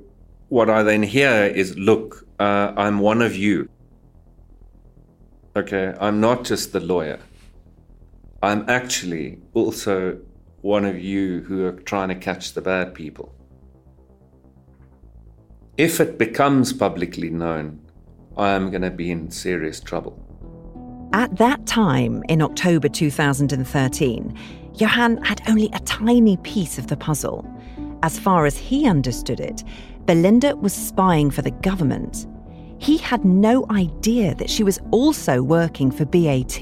what 0.50 0.70
I 0.70 0.84
then 0.84 1.04
hear 1.04 1.46
is 1.46 1.78
look, 1.78 2.28
uh, 2.40 2.74
I'm 2.76 3.00
one 3.00 3.22
of 3.22 3.36
you. 3.36 3.70
Okay, 5.56 5.94
I'm 6.00 6.20
not 6.20 6.44
just 6.44 6.74
the 6.74 6.80
lawyer. 6.80 7.20
I'm 8.42 8.66
actually 8.68 9.40
also 9.54 10.20
one 10.64 10.84
of 10.84 11.00
you 11.00 11.42
who 11.42 11.66
are 11.66 11.74
trying 11.74 12.10
to 12.10 12.16
catch 12.16 12.54
the 12.54 12.62
bad 12.62 12.96
people 12.96 13.36
if 15.78 16.00
it 16.00 16.20
becomes 16.20 16.72
publicly 16.72 17.32
known, 17.32 17.82
I 18.38 18.52
am 18.52 18.70
going 18.70 18.84
to 18.84 18.92
be 18.92 19.10
in 19.10 19.32
serious 19.32 19.80
trouble. 19.80 20.20
At 21.14 21.38
that 21.38 21.66
time, 21.66 22.24
in 22.30 22.44
October 22.44 22.90
2013, 22.90 24.38
Johan 24.76 25.18
had 25.24 25.42
only 25.48 25.70
a 25.74 25.80
tiny 25.80 26.38
piece 26.38 26.78
of 26.78 26.88
the 26.88 26.98
puzzle. 26.98 27.44
As 28.04 28.20
far 28.20 28.46
as 28.46 28.56
he 28.56 28.88
understood 28.88 29.40
it, 29.40 29.64
Belinda 30.06 30.56
was 30.56 30.74
spying 30.74 31.32
for 31.32 31.42
the 31.42 31.52
government. 31.52 32.28
He 32.78 32.98
had 32.98 33.26
no 33.26 33.66
idea 33.72 34.36
that 34.36 34.52
she 34.52 34.64
was 34.64 34.80
also 34.92 35.42
working 35.42 35.90
for 35.90 36.06
BAT 36.06 36.62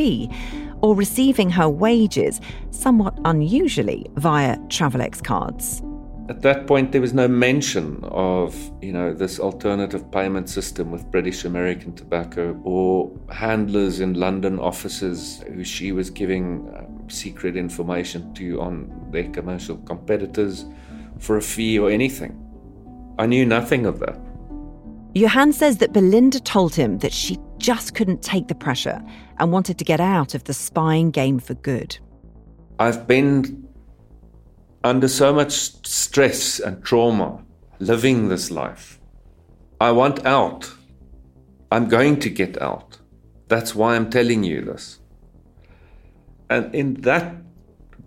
or 0.82 0.96
receiving 0.96 1.50
her 1.50 1.70
wages, 1.70 2.42
somewhat 2.72 3.18
unusually, 3.26 4.06
via 4.16 4.58
Travelex 4.68 5.24
cards. 5.24 5.82
At 6.30 6.44
that 6.44 6.66
point, 6.66 6.94
there 6.94 7.02
was 7.02 7.14
no 7.14 7.28
mention 7.28 8.00
of, 8.04 8.56
you 8.82 8.94
know, 8.94 9.14
this 9.14 9.40
alternative 9.40 10.10
payment 10.12 10.50
system 10.50 10.90
with 10.90 11.10
British 11.12 11.44
American 11.44 11.94
Tobacco 11.94 12.58
or 12.64 13.12
handlers 13.30 14.00
in 14.00 14.14
London 14.14 14.58
offices 14.58 15.44
who 15.54 15.64
she 15.64 15.92
was 15.92 16.10
giving 16.10 16.72
um, 16.78 17.10
secret 17.10 17.58
information 17.58 18.34
to 18.36 18.62
on 18.62 19.10
their 19.12 19.30
commercial 19.32 19.78
competitors 19.80 20.64
for 21.20 21.38
a 21.38 21.42
fee 21.42 21.78
or 21.78 21.90
anything. 21.90 22.38
I 23.20 23.26
knew 23.26 23.46
nothing 23.46 23.86
of 23.86 24.00
that. 24.00 24.18
Johan 25.14 25.52
says 25.52 25.78
that 25.80 25.92
Belinda 25.92 26.40
told 26.40 26.74
him 26.74 27.00
that 27.00 27.12
she 27.12 27.38
just 27.58 27.94
couldn't 27.94 28.22
take 28.22 28.48
the 28.48 28.56
pressure 28.56 29.04
and 29.42 29.52
wanted 29.52 29.80
to 29.80 29.84
get 29.84 30.00
out 30.00 30.36
of 30.36 30.44
the 30.44 30.54
spying 30.54 31.10
game 31.10 31.40
for 31.40 31.56
good. 31.56 31.98
I've 32.80 33.08
been 33.08 33.68
under 34.84 35.08
so 35.08 35.34
much 35.34 35.52
stress 35.86 36.60
and 36.60 36.84
trauma 36.86 37.44
living 37.80 38.30
this 38.30 38.52
life. 38.52 39.00
I 39.80 39.92
want 39.92 40.26
out. 40.28 40.72
I'm 41.72 41.90
going 41.90 42.20
to 42.20 42.30
get 42.30 42.62
out. 42.62 43.00
That's 43.48 43.74
why 43.74 43.96
I'm 43.96 44.12
telling 44.12 44.44
you 44.44 44.62
this. 44.62 45.00
And 46.52 46.74
in 46.76 46.94
that 47.02 47.36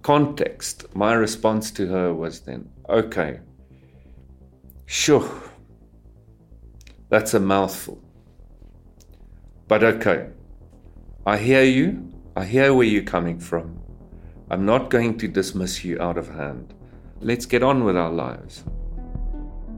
context, 0.02 0.94
my 0.94 1.14
response 1.14 1.72
to 1.72 1.88
her 1.88 2.14
was 2.14 2.40
then, 2.40 2.70
okay, 2.88 3.40
sure, 4.86 5.28
that's 7.08 7.34
a 7.34 7.40
mouthful. 7.40 8.00
But 9.66 9.82
okay, 9.82 10.28
I 11.26 11.38
hear 11.38 11.62
you, 11.62 12.12
I 12.36 12.44
hear 12.44 12.74
where 12.74 12.86
you're 12.86 13.02
coming 13.02 13.38
from. 13.38 13.80
I'm 14.50 14.66
not 14.66 14.90
going 14.90 15.16
to 15.18 15.26
dismiss 15.26 15.82
you 15.82 15.98
out 15.98 16.18
of 16.18 16.28
hand. 16.28 16.74
Let's 17.20 17.46
get 17.46 17.62
on 17.62 17.84
with 17.84 17.96
our 17.96 18.12
lives. 18.12 18.62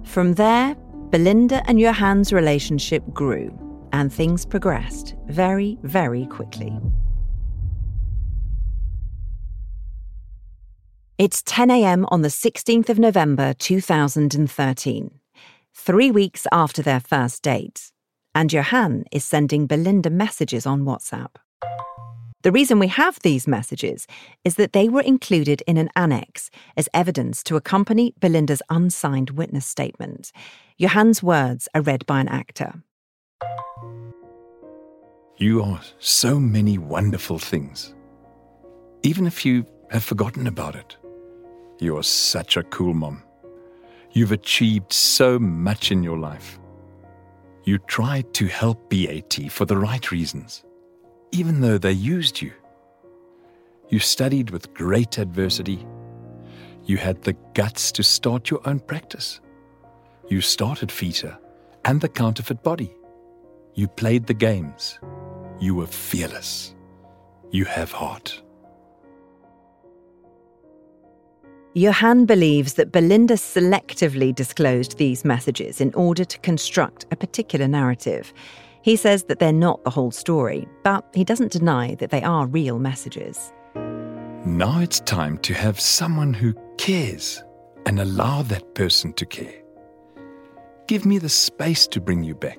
From 0.02 0.34
there, 0.34 0.74
Belinda 1.10 1.62
and 1.68 1.78
Johan's 1.78 2.32
relationship 2.32 3.04
grew, 3.12 3.56
and 3.92 4.12
things 4.12 4.44
progressed 4.44 5.14
very, 5.28 5.78
very 5.84 6.26
quickly. 6.26 6.76
It's 11.16 11.42
10 11.44 11.70
a.m. 11.70 12.06
on 12.08 12.22
the 12.22 12.28
16th 12.28 12.88
of 12.88 12.98
November 12.98 13.54
2013, 13.54 15.10
three 15.72 16.10
weeks 16.10 16.46
after 16.50 16.82
their 16.82 17.00
first 17.00 17.42
date, 17.44 17.92
and 18.36 18.52
Johan 18.52 19.04
is 19.10 19.24
sending 19.24 19.66
Belinda 19.66 20.10
messages 20.10 20.66
on 20.66 20.82
WhatsApp. 20.82 21.36
The 22.42 22.52
reason 22.52 22.78
we 22.78 22.88
have 22.88 23.18
these 23.20 23.48
messages 23.48 24.06
is 24.44 24.56
that 24.56 24.74
they 24.74 24.90
were 24.90 25.00
included 25.00 25.62
in 25.66 25.78
an 25.78 25.88
annex 25.96 26.50
as 26.76 26.86
evidence 26.92 27.42
to 27.44 27.56
accompany 27.56 28.12
Belinda's 28.20 28.60
unsigned 28.68 29.30
witness 29.30 29.64
statement. 29.64 30.32
Johan's 30.78 31.22
words 31.22 31.66
are 31.74 31.80
read 31.80 32.04
by 32.04 32.20
an 32.20 32.28
actor. 32.28 32.74
You 35.38 35.62
are 35.62 35.80
so 35.98 36.38
many 36.38 36.76
wonderful 36.76 37.38
things. 37.38 37.94
Even 39.02 39.26
if 39.26 39.46
you 39.46 39.64
have 39.90 40.04
forgotten 40.04 40.46
about 40.46 40.76
it, 40.76 40.94
you 41.78 41.96
are 41.96 42.02
such 42.02 42.58
a 42.58 42.64
cool 42.64 42.92
mom. 42.92 43.22
You've 44.12 44.32
achieved 44.32 44.92
so 44.92 45.38
much 45.38 45.90
in 45.90 46.02
your 46.02 46.18
life. 46.18 46.58
You 47.66 47.78
tried 47.78 48.32
to 48.34 48.46
help 48.46 48.88
BAT 48.88 49.50
for 49.50 49.64
the 49.64 49.76
right 49.76 50.12
reasons, 50.12 50.64
even 51.32 51.60
though 51.60 51.78
they 51.78 51.90
used 51.90 52.40
you. 52.40 52.52
You 53.88 53.98
studied 53.98 54.50
with 54.50 54.72
great 54.72 55.18
adversity. 55.18 55.84
You 56.84 56.96
had 56.96 57.22
the 57.22 57.32
guts 57.54 57.90
to 57.92 58.04
start 58.04 58.50
your 58.50 58.60
own 58.68 58.78
practice. 58.78 59.40
You 60.28 60.40
started 60.40 60.92
FITA 60.92 61.40
and 61.84 62.00
the 62.00 62.08
counterfeit 62.08 62.62
body. 62.62 62.94
You 63.74 63.88
played 63.88 64.28
the 64.28 64.34
games. 64.34 65.00
You 65.58 65.74
were 65.74 65.88
fearless. 65.88 66.72
You 67.50 67.64
have 67.64 67.90
heart. 67.90 68.42
Johann 71.76 72.24
believes 72.24 72.72
that 72.74 72.90
Belinda 72.90 73.34
selectively 73.34 74.34
disclosed 74.34 74.96
these 74.96 75.26
messages 75.26 75.78
in 75.78 75.92
order 75.92 76.24
to 76.24 76.38
construct 76.38 77.04
a 77.10 77.16
particular 77.16 77.68
narrative. 77.68 78.32
He 78.80 78.96
says 78.96 79.24
that 79.24 79.40
they're 79.40 79.52
not 79.52 79.84
the 79.84 79.90
whole 79.90 80.10
story, 80.10 80.66
but 80.82 81.04
he 81.12 81.22
doesn't 81.22 81.52
deny 81.52 81.94
that 81.96 82.08
they 82.08 82.22
are 82.22 82.46
real 82.46 82.78
messages. 82.78 83.52
Now 84.46 84.80
it's 84.80 85.00
time 85.00 85.36
to 85.40 85.52
have 85.52 85.78
someone 85.78 86.32
who 86.32 86.54
cares 86.78 87.44
and 87.84 88.00
allow 88.00 88.40
that 88.44 88.74
person 88.74 89.12
to 89.12 89.26
care. 89.26 89.62
Give 90.86 91.04
me 91.04 91.18
the 91.18 91.28
space 91.28 91.86
to 91.88 92.00
bring 92.00 92.24
you 92.24 92.34
back. 92.34 92.58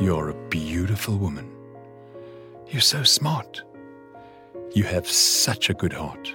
You're 0.00 0.28
a 0.28 0.48
beautiful 0.50 1.18
woman. 1.18 1.50
You're 2.68 2.80
so 2.80 3.02
smart. 3.02 3.60
You 4.72 4.84
have 4.84 5.08
such 5.08 5.68
a 5.68 5.74
good 5.74 5.92
heart. 5.92 6.32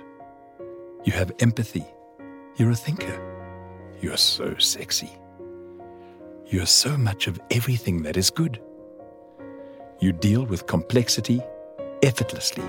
You 1.09 1.15
have 1.15 1.31
empathy. 1.39 1.85
You're 2.57 2.69
a 2.69 2.75
thinker. 2.75 3.19
You're 3.99 4.15
so 4.15 4.55
sexy. 4.59 5.09
You're 6.45 6.67
so 6.67 6.95
much 6.97 7.25
of 7.25 7.41
everything 7.49 8.03
that 8.03 8.15
is 8.15 8.29
good. 8.29 8.61
You 9.99 10.11
deal 10.11 10.45
with 10.45 10.67
complexity 10.67 11.41
effortlessly. 12.03 12.63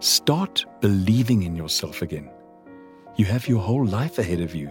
Start 0.00 0.66
believing 0.82 1.44
in 1.44 1.56
yourself 1.56 2.02
again. 2.02 2.28
You 3.16 3.24
have 3.24 3.48
your 3.48 3.62
whole 3.62 3.86
life 3.86 4.18
ahead 4.18 4.42
of 4.42 4.54
you. 4.54 4.70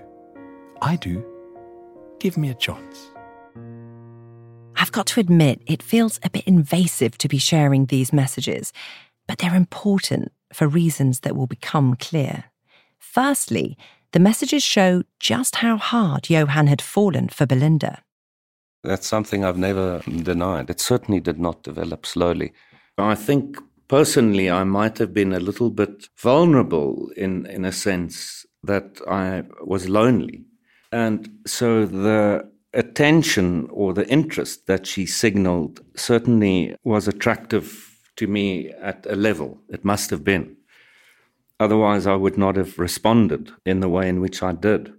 I 0.83 0.97
do. 0.97 1.25
Give 2.19 2.37
me 2.37 2.51
a 2.51 2.53
chance. 2.53 3.09
I've 4.75 4.91
got 4.91 5.07
to 5.07 5.19
admit, 5.19 5.63
it 5.65 5.81
feels 5.81 6.19
a 6.21 6.29
bit 6.29 6.43
invasive 6.45 7.17
to 7.17 7.27
be 7.27 7.39
sharing 7.39 7.87
these 7.87 8.13
messages, 8.13 8.71
but 9.25 9.39
they're 9.39 9.55
important 9.55 10.31
for 10.55 10.67
reasons 10.67 11.19
that 11.19 11.35
will 11.35 11.47
become 11.47 11.95
clear. 11.95 12.45
Firstly, 12.97 13.77
the 14.13 14.19
messages 14.19 14.63
show 14.63 15.03
just 15.19 15.57
how 15.57 15.77
hard 15.77 16.29
Johann 16.29 16.67
had 16.67 16.81
fallen 16.81 17.29
for 17.29 17.45
Belinda. 17.45 18.01
That's 18.83 19.07
something 19.07 19.43
I've 19.43 19.57
never 19.57 20.01
denied. 20.23 20.69
It 20.69 20.79
certainly 20.79 21.19
did 21.19 21.39
not 21.39 21.63
develop 21.63 22.05
slowly. 22.05 22.53
I 22.97 23.15
think 23.15 23.57
personally, 23.87 24.49
I 24.49 24.63
might 24.63 24.97
have 24.99 25.13
been 25.13 25.33
a 25.33 25.39
little 25.39 25.69
bit 25.69 26.07
vulnerable 26.17 27.09
in, 27.17 27.45
in 27.47 27.65
a 27.65 27.71
sense 27.71 28.45
that 28.63 29.01
I 29.07 29.43
was 29.61 29.89
lonely. 29.89 30.45
And 30.91 31.29
so 31.45 31.85
the 31.85 32.49
attention 32.73 33.67
or 33.71 33.93
the 33.93 34.07
interest 34.07 34.67
that 34.67 34.85
she 34.85 35.05
signaled 35.05 35.81
certainly 35.95 36.75
was 36.83 37.07
attractive 37.07 37.94
to 38.17 38.27
me 38.27 38.69
at 38.71 39.05
a 39.09 39.15
level. 39.15 39.59
It 39.69 39.85
must 39.85 40.09
have 40.09 40.23
been. 40.23 40.57
Otherwise, 41.59 42.05
I 42.05 42.15
would 42.15 42.37
not 42.37 42.55
have 42.55 42.77
responded 42.77 43.51
in 43.65 43.79
the 43.79 43.89
way 43.89 44.09
in 44.09 44.19
which 44.19 44.43
I 44.43 44.51
did. 44.51 44.93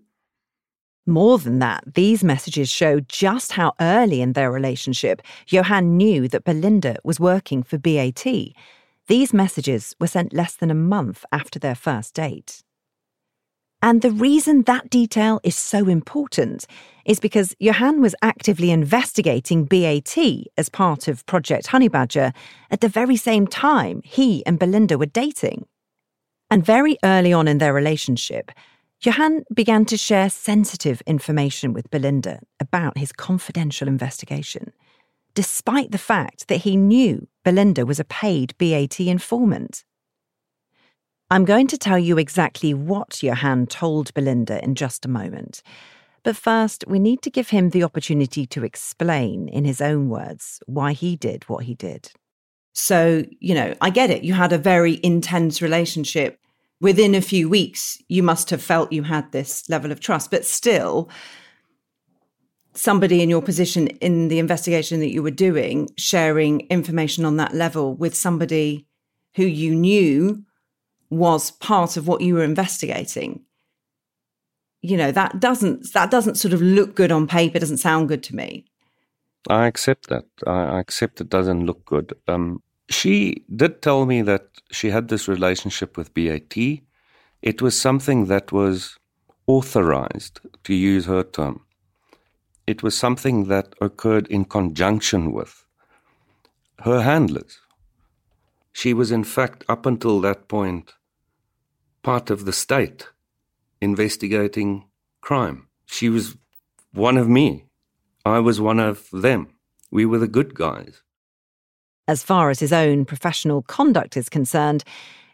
More 1.09 1.39
than 1.39 1.61
that, 1.61 1.95
these 1.95 2.25
messages 2.25 2.69
show 2.69 2.99
just 2.99 3.53
how 3.53 3.75
early 3.81 4.21
in 4.21 4.33
their 4.33 4.51
relationship 4.51 5.23
Johann 5.47 5.97
knew 5.97 6.27
that 6.29 6.45
Belinda 6.45 6.97
was 7.05 7.21
working 7.21 7.63
for 7.63 7.79
BAT. 7.79 8.27
These 9.07 9.33
messages 9.33 9.95
were 10.01 10.09
sent 10.09 10.33
less 10.33 10.57
than 10.57 10.71
a 10.71 10.75
month 10.75 11.25
after 11.31 11.61
their 11.61 11.77
first 11.77 12.15
date. 12.15 12.65
And 13.83 14.03
the 14.03 14.11
reason 14.11 14.63
that 14.63 14.91
detail 14.91 15.41
is 15.43 15.55
so 15.55 15.87
important 15.87 16.67
is 17.05 17.21
because 17.21 17.55
Johan 17.61 18.01
was 18.01 18.15
actively 18.21 18.71
investigating 18.71 19.65
BAT 19.65 20.17
as 20.57 20.69
part 20.69 21.09
of 21.09 21.25
Project 21.27 21.69
Honeybadger 21.69 22.35
at 22.71 22.81
the 22.81 22.89
very 22.89 23.17
same 23.17 23.47
time 23.47 24.03
he 24.05 24.45
and 24.45 24.59
Belinda 24.59 24.99
were 24.99 25.07
dating. 25.07 25.67
And 26.51 26.65
very 26.65 26.97
early 27.05 27.33
on 27.33 27.49
in 27.49 27.59
their 27.59 27.73
relationship, 27.73 28.51
Johan 29.01 29.45
began 29.55 29.85
to 29.87 29.97
share 29.97 30.31
sensitive 30.31 31.03
information 31.07 31.73
with 31.73 31.91
Belinda 31.91 32.41
about 32.59 32.97
his 32.97 33.13
confidential 33.13 33.89
investigation, 33.89 34.73
despite 35.35 35.91
the 35.91 35.99
fact 35.99 36.49
that 36.49 36.63
he 36.63 36.77
knew 36.77 37.29
Belinda 37.45 37.85
was 37.85 38.01
a 38.01 38.05
paid 38.05 38.57
BAT 38.59 38.99
informant. 39.01 39.85
I'm 41.29 41.45
going 41.45 41.67
to 41.69 41.79
tell 41.79 41.99
you 41.99 42.19
exactly 42.19 42.73
what 42.73 43.21
Johann 43.21 43.67
told 43.67 44.15
Belinda 44.15 44.63
in 44.63 44.77
just 44.77 45.05
a 45.05 45.09
moment. 45.09 45.61
But 46.23 46.37
first, 46.37 46.85
we 46.87 47.01
need 47.01 47.21
to 47.23 47.31
give 47.31 47.49
him 47.49 47.71
the 47.71 47.83
opportunity 47.83 48.47
to 48.47 48.63
explain, 48.63 49.49
in 49.49 49.65
his 49.65 49.81
own 49.81 50.09
words, 50.09 50.61
why 50.67 50.93
he 50.93 51.17
did 51.17 51.43
what 51.49 51.65
he 51.65 51.75
did. 51.75 52.13
So, 52.75 53.25
you 53.41 53.57
know, 53.57 53.75
I 53.81 53.91
get 53.91 54.11
it. 54.11 54.23
You 54.23 54.35
had 54.35 54.53
a 54.53 54.59
very 54.59 55.01
intense 55.03 55.61
relationship. 55.61 56.39
Within 56.81 57.13
a 57.17 57.21
few 57.21 57.49
weeks, 57.49 58.01
you 58.07 58.23
must 58.23 58.51
have 58.51 58.63
felt 58.63 58.93
you 58.93 59.03
had 59.03 59.33
this 59.33 59.69
level 59.69 59.91
of 59.91 59.99
trust, 59.99 60.31
but 60.31 60.45
still, 60.45 61.11
somebody 62.73 63.21
in 63.21 63.31
your 63.31 63.43
position 63.43 63.89
in 63.89 64.29
the 64.29 64.39
investigation 64.39 65.01
that 65.01 65.13
you 65.13 65.25
were 65.25 65.33
doing, 65.33 65.89
sharing 65.97 66.61
information 66.69 67.25
on 67.25 67.37
that 67.39 67.53
level 67.53 67.95
with 67.95 68.15
somebody 68.15 68.87
who 69.35 69.45
you 69.45 69.75
knew 69.75 70.46
was 71.11 71.51
part 71.51 71.97
of 71.97 72.09
what 72.09 72.21
you 72.21 72.35
were 72.35 72.45
investigating. 72.45 73.43
You 74.83 74.97
know 74.97 75.11
that 75.13 75.41
doesn't 75.41 75.93
that 75.95 76.11
doesn't 76.11 76.37
sort 76.37 76.55
of 76.55 76.63
look 76.63 76.95
good 76.95 77.11
on 77.11 77.27
paper 77.27 77.59
doesn't 77.59 77.79
sound 77.79 78.09
good 78.09 78.23
to 78.25 78.37
me. 78.37 78.67
I 79.49 79.67
accept 79.67 80.09
that. 80.09 80.27
I 80.47 80.79
accept 80.81 81.21
it 81.21 81.29
doesn't 81.29 81.67
look 81.67 81.85
good. 81.85 82.15
Um, 82.29 82.63
she 82.89 83.45
did 83.55 83.83
tell 83.83 84.07
me 84.07 84.23
that 84.23 84.49
she 84.71 84.91
had 84.91 85.09
this 85.09 85.29
relationship 85.29 85.97
with 85.97 86.15
bat 86.15 86.55
it 87.43 87.63
was 87.63 87.79
something 87.79 88.27
that 88.27 88.51
was 88.51 88.99
authorized 89.47 90.41
to 90.65 90.75
use 90.75 91.07
her 91.07 91.23
term. 91.23 91.61
It 92.67 92.83
was 92.83 92.99
something 92.99 93.45
that 93.45 93.75
occurred 93.81 94.27
in 94.27 94.47
conjunction 94.47 95.31
with 95.33 95.65
her 96.81 97.03
handlers. 97.03 97.61
She 98.73 98.93
was, 98.93 99.13
in 99.13 99.23
fact, 99.23 99.65
up 99.69 99.87
until 99.87 100.21
that 100.23 100.49
point, 100.49 100.95
part 102.07 102.31
of 102.31 102.45
the 102.45 102.53
state 102.53 103.09
investigating 103.81 104.85
crime. 105.21 105.67
She 105.87 106.09
was 106.09 106.37
one 106.93 107.17
of 107.17 107.29
me. 107.29 107.65
I 108.25 108.39
was 108.39 108.61
one 108.61 108.79
of 108.79 109.09
them. 109.11 109.49
We 109.91 110.07
were 110.07 110.19
the 110.19 110.29
good 110.29 110.55
guys. 110.55 111.03
As 112.07 112.23
far 112.23 112.51
as 112.51 112.61
his 112.61 112.73
own 112.73 113.07
professional 113.07 113.61
conduct 113.63 114.17
is 114.17 114.29
concerned, 114.29 114.85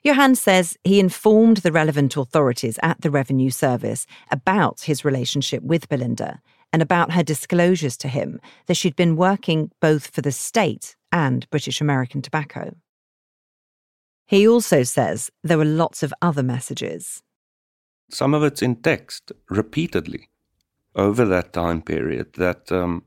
Johann 0.02 0.35
says 0.35 0.78
he 0.82 0.98
informed 0.98 1.58
the 1.58 1.72
relevant 1.72 2.16
authorities 2.16 2.78
at 2.82 3.02
the 3.02 3.11
Revenue 3.11 3.50
Service 3.50 4.06
about 4.30 4.80
his 4.80 5.04
relationship 5.04 5.62
with 5.62 5.90
Belinda 5.90 6.40
and 6.72 6.80
about 6.80 7.12
her 7.12 7.22
disclosures 7.22 7.98
to 7.98 8.08
him 8.08 8.40
that 8.66 8.78
she'd 8.78 8.96
been 8.96 9.16
working 9.16 9.70
both 9.82 10.06
for 10.06 10.22
the 10.22 10.32
state 10.32 10.96
and 11.12 11.46
British 11.50 11.82
American 11.82 12.22
Tobacco. 12.22 12.74
He 14.26 14.48
also 14.48 14.82
says 14.82 15.30
there 15.42 15.58
were 15.58 15.64
lots 15.64 16.02
of 16.02 16.14
other 16.22 16.42
messages. 16.42 17.22
Some 18.11 18.35
of 18.35 18.42
it's 18.42 18.62
in 18.62 18.76
text 18.76 19.32
repeatedly 19.48 20.28
over 20.94 21.24
that 21.24 21.52
time 21.52 21.82
period 21.82 22.35
that 22.35 22.70
um, 22.70 23.04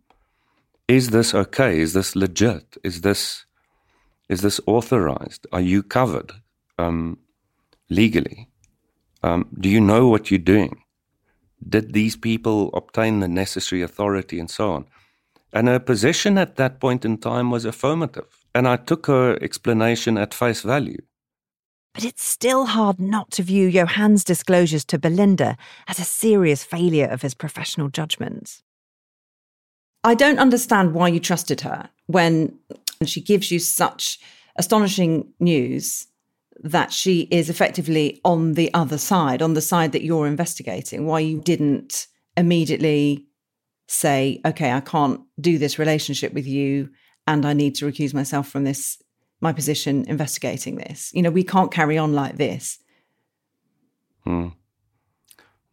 is 0.87 1.09
this 1.09 1.33
okay? 1.33 1.79
Is 1.79 1.93
this 1.93 2.15
legit? 2.15 2.77
Is 2.83 3.01
this 3.01 3.45
is 4.27 4.41
this 4.41 4.59
authorized? 4.65 5.45
Are 5.51 5.61
you 5.61 5.83
covered 5.83 6.31
um, 6.79 7.19
legally? 7.89 8.49
Um, 9.21 9.47
do 9.59 9.69
you 9.69 9.79
know 9.79 10.07
what 10.07 10.31
you're 10.31 10.39
doing? 10.39 10.81
Did 11.67 11.93
these 11.93 12.15
people 12.15 12.69
obtain 12.73 13.19
the 13.19 13.27
necessary 13.27 13.81
authority 13.81 14.39
and 14.39 14.49
so 14.49 14.71
on? 14.71 14.85
And 15.53 15.67
her 15.67 15.79
position 15.79 16.37
at 16.37 16.55
that 16.57 16.79
point 16.79 17.05
in 17.05 17.17
time 17.17 17.49
was 17.49 17.65
affirmative. 17.65 18.44
And 18.55 18.67
I 18.67 18.77
took 18.77 19.05
her 19.07 19.37
explanation 19.41 20.17
at 20.17 20.33
face 20.33 20.61
value. 20.61 21.01
But 21.93 22.05
it's 22.05 22.23
still 22.23 22.65
hard 22.65 22.99
not 22.99 23.29
to 23.31 23.43
view 23.43 23.69
Johan's 23.69 24.23
disclosures 24.23 24.85
to 24.85 24.97
Belinda 24.97 25.57
as 25.87 25.99
a 25.99 26.05
serious 26.05 26.63
failure 26.63 27.07
of 27.07 27.21
his 27.21 27.33
professional 27.33 27.89
judgment. 27.89 28.61
I 30.03 30.15
don't 30.15 30.39
understand 30.39 30.93
why 30.93 31.09
you 31.09 31.19
trusted 31.19 31.61
her 31.61 31.89
when 32.07 32.57
she 33.05 33.21
gives 33.21 33.51
you 33.51 33.59
such 33.59 34.19
astonishing 34.55 35.33
news 35.39 36.07
that 36.63 36.93
she 36.93 37.27
is 37.31 37.49
effectively 37.49 38.21
on 38.23 38.53
the 38.53 38.73
other 38.73 38.97
side, 38.97 39.41
on 39.41 39.53
the 39.53 39.61
side 39.61 39.91
that 39.91 40.03
you're 40.03 40.27
investigating, 40.27 41.05
why 41.05 41.19
you 41.19 41.41
didn't 41.41 42.07
immediately 42.37 43.25
say, 43.87 44.41
okay, 44.45 44.71
I 44.71 44.79
can't 44.79 45.21
do 45.39 45.57
this 45.57 45.77
relationship 45.77 46.33
with 46.33 46.47
you 46.47 46.89
and 47.27 47.45
I 47.45 47.53
need 47.53 47.75
to 47.75 47.85
recuse 47.85 48.13
myself 48.13 48.47
from 48.47 48.63
this, 48.63 49.01
my 49.41 49.53
position 49.53 50.05
investigating 50.07 50.75
this. 50.75 51.11
You 51.13 51.21
know, 51.21 51.31
we 51.31 51.43
can't 51.43 51.71
carry 51.71 51.97
on 51.97 52.13
like 52.13 52.37
this. 52.37 52.79
Hmm. 54.23 54.49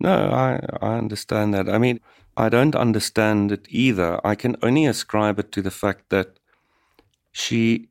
No, 0.01 0.31
I, 0.31 0.61
I 0.81 0.99
understand 0.99 1.55
that. 1.55 1.69
I 1.69 1.79
mean, 1.79 2.01
I 2.37 2.49
don't 2.49 2.75
understand 2.75 3.53
it 3.53 3.67
either. 3.69 4.21
I 4.27 4.35
can 4.35 4.57
only 4.63 4.87
ascribe 4.87 5.39
it 5.39 5.53
to 5.53 5.63
the 5.63 5.71
fact 5.71 6.09
that 6.11 6.39
she 7.31 7.89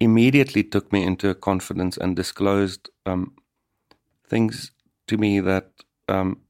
immediately 0.00 0.64
took 0.64 0.92
me 0.92 1.04
into 1.04 1.28
her 1.28 1.34
confidence 1.34 1.96
and 1.96 2.16
disclosed 2.16 2.90
um, 3.06 3.34
things 4.26 4.72
to 5.06 5.16
me 5.16 5.40
that 5.40 5.70
um, 6.08 6.40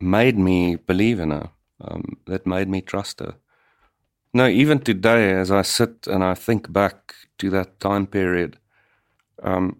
made 0.00 0.38
me 0.38 0.76
believe 0.76 1.18
in 1.18 1.30
her, 1.30 1.50
um, 1.80 2.18
that 2.26 2.46
made 2.46 2.68
me 2.68 2.80
trust 2.80 3.20
her. 3.20 3.34
No, 4.34 4.46
even 4.46 4.78
today, 4.78 5.32
as 5.32 5.50
I 5.50 5.60
sit 5.60 6.06
and 6.06 6.24
I 6.24 6.32
think 6.32 6.72
back 6.72 7.14
to 7.38 7.50
that 7.50 7.78
time 7.80 8.06
period, 8.06 8.58
um, 9.42 9.76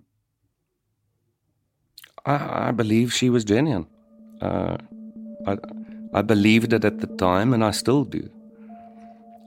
I, 2.26 2.68
I, 2.68 2.70
believe 2.72 3.14
she 3.14 3.30
was 3.30 3.44
genuine. 3.44 3.86
Uh, 4.42 4.76
I, 5.46 5.56
I 6.12 6.20
believed 6.20 6.74
it 6.74 6.84
at 6.84 7.00
the 7.00 7.06
time, 7.06 7.54
and 7.54 7.64
I 7.64 7.70
still 7.70 8.04
do. 8.04 8.28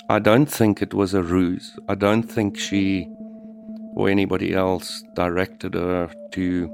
I 0.09 0.17
don't 0.17 0.47
think 0.47 0.81
it 0.81 0.93
was 0.93 1.13
a 1.13 1.21
ruse. 1.21 1.77
I 1.87 1.93
don't 1.93 2.23
think 2.23 2.57
she 2.57 3.07
or 3.95 4.09
anybody 4.09 4.53
else 4.55 5.03
directed 5.15 5.75
her 5.75 6.11
to 6.31 6.69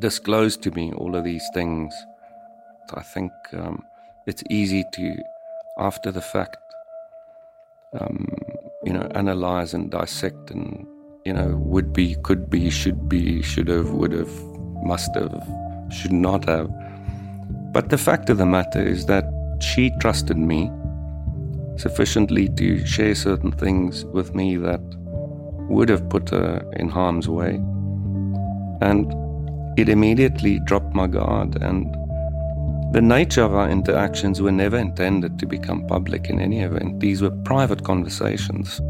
disclose 0.00 0.56
to 0.56 0.70
me 0.72 0.92
all 0.92 1.14
of 1.14 1.22
these 1.22 1.48
things. 1.54 1.94
I 2.94 3.02
think 3.02 3.30
um, 3.52 3.84
it's 4.26 4.42
easy 4.50 4.84
to, 4.94 5.16
after 5.78 6.10
the 6.10 6.20
fact, 6.20 6.56
um, 8.00 8.28
you 8.84 8.92
know, 8.92 9.08
analyze 9.14 9.74
and 9.74 9.90
dissect 9.90 10.50
and, 10.50 10.86
you 11.24 11.32
know, 11.32 11.56
would 11.56 11.92
be, 11.92 12.16
could 12.22 12.50
be, 12.50 12.70
should 12.70 13.08
be, 13.08 13.42
should 13.42 13.68
have, 13.68 13.90
would 13.90 14.12
have, 14.12 14.32
must 14.82 15.14
have, 15.14 15.46
should 15.90 16.12
not 16.12 16.44
have. 16.48 16.70
But 17.72 17.90
the 17.90 17.98
fact 17.98 18.28
of 18.30 18.38
the 18.38 18.46
matter 18.46 18.82
is 18.82 19.06
that 19.06 19.24
she 19.60 19.90
trusted 20.00 20.36
me 20.36 20.70
sufficiently 21.76 22.48
to 22.48 22.84
share 22.86 23.14
certain 23.14 23.52
things 23.52 24.04
with 24.06 24.34
me 24.34 24.56
that 24.56 24.80
would 25.70 25.88
have 25.88 26.08
put 26.10 26.30
her 26.30 26.68
in 26.76 26.88
harm's 26.88 27.28
way. 27.28 27.54
And 28.80 29.14
it 29.78 29.88
immediately 29.88 30.60
dropped 30.66 30.94
my 30.94 31.06
guard, 31.06 31.62
and 31.62 31.96
the 32.92 33.00
nature 33.00 33.42
of 33.42 33.54
our 33.54 33.70
interactions 33.70 34.42
were 34.42 34.52
never 34.52 34.76
intended 34.76 35.38
to 35.38 35.46
become 35.46 35.86
public 35.86 36.28
in 36.28 36.38
any 36.38 36.60
event. 36.60 37.00
These 37.00 37.22
were 37.22 37.30
private 37.30 37.84
conversations. 37.84 38.82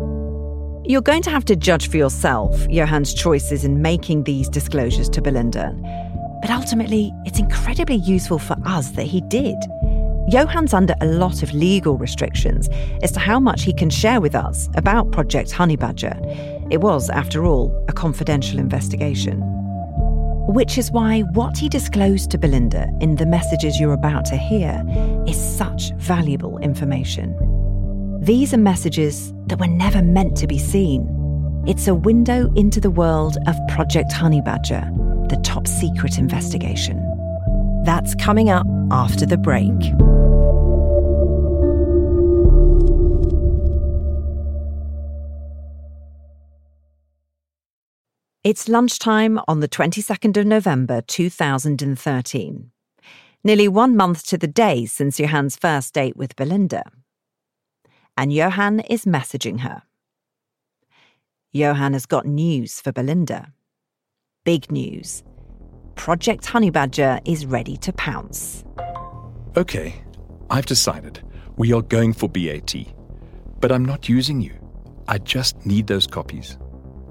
You're 0.85 1.03
going 1.03 1.23
to 1.23 1.31
have 1.31 1.45
to 1.45 1.55
judge 1.55 1.89
for 1.89 1.99
yourself 1.99 2.69
Johan's 2.69 3.15
choices 3.15 3.65
in 3.65 3.81
making 3.81 4.25
these 4.25 4.49
disclosures 4.49 5.09
to 5.11 5.23
Belinda. 5.23 5.73
But 6.41 6.51
ultimately, 6.51 7.13
it's 7.25 7.39
incredibly 7.39 7.95
useful 7.95 8.41
for 8.41 8.57
us 8.67 8.91
that 8.91 9.07
he 9.07 9.21
did. 9.21 9.55
Johan's 10.29 10.75
under 10.75 10.97
a 11.01 11.07
lot 11.07 11.45
of 11.45 11.55
legal 11.55 11.97
restrictions 11.97 12.69
as 13.05 13.13
to 13.13 13.21
how 13.21 13.39
much 13.39 13.63
he 13.63 13.73
can 13.73 13.89
share 13.89 14.21
with 14.21 14.35
us 14.35 14.69
about 14.75 15.13
Project 15.13 15.53
Honeybadger. 15.53 16.19
It 16.73 16.81
was, 16.81 17.09
after 17.09 17.45
all, 17.45 17.73
a 17.87 17.93
confidential 17.93 18.59
investigation. 18.59 19.62
Which 20.49 20.77
is 20.77 20.91
why 20.91 21.21
what 21.21 21.57
he 21.57 21.69
disclosed 21.69 22.31
to 22.33 22.39
Belinda 22.39 22.89
in 23.01 23.17
the 23.17 23.27
messages 23.27 23.79
you're 23.79 23.93
about 23.93 24.25
to 24.27 24.37
hear 24.37 24.83
is 25.27 25.37
such 25.37 25.93
valuable 25.95 26.59
information. 26.59 27.37
These 28.21 28.53
are 28.53 28.59
messages 28.59 29.33
that 29.47 29.59
were 29.59 29.67
never 29.67 30.03
meant 30.03 30.37
to 30.39 30.47
be 30.47 30.59
seen. 30.59 31.09
It's 31.67 31.87
a 31.89 31.95
window 31.95 32.53
into 32.55 32.81
the 32.81 32.91
world 32.91 33.37
of 33.47 33.57
Project 33.69 34.11
Honeybadger, 34.13 35.29
the 35.29 35.37
top 35.43 35.67
secret 35.67 36.19
investigation. 36.19 36.99
That's 37.85 38.15
coming 38.17 38.51
up 38.51 38.67
after 38.91 39.27
the 39.27 39.39
break. 39.39 39.71
It's 48.45 48.69
lunchtime 48.69 49.39
on 49.47 49.61
the 49.61 49.69
22nd 49.69 50.37
of 50.37 50.47
November 50.47 51.01
2013. 51.01 52.73
Nearly 53.45 53.69
one 53.69 53.97
month 53.97 54.27
to 54.27 54.37
the 54.37 54.49
day 54.49 54.85
since 54.85 55.19
Johan's 55.19 55.55
first 55.55 55.95
date 55.95 56.17
with 56.17 56.35
Belinda. 56.35 56.83
And 58.17 58.33
Johan 58.33 58.81
is 58.81 59.05
messaging 59.05 59.61
her. 59.61 59.83
Johan 61.53 61.93
has 61.93 62.05
got 62.05 62.27
news 62.27 62.81
for 62.81 62.91
Belinda. 62.91 63.53
Big 64.43 64.73
news. 64.73 65.23
Project 65.95 66.43
Honeybadger 66.43 67.21
is 67.25 67.47
ready 67.47 67.77
to 67.77 67.93
pounce. 67.93 68.65
Okay, 69.57 70.03
I've 70.51 70.67
decided. 70.67 71.23
We 71.59 71.73
are 71.73 71.83
going 71.83 72.13
for 72.13 72.29
BAT. 72.29 72.75
But 73.61 73.71
I'm 73.71 73.85
not 73.85 74.09
using 74.09 74.41
you. 74.41 74.55
I 75.07 75.19
just 75.19 75.65
need 75.65 75.87
those 75.87 76.09
copies. 76.09 76.59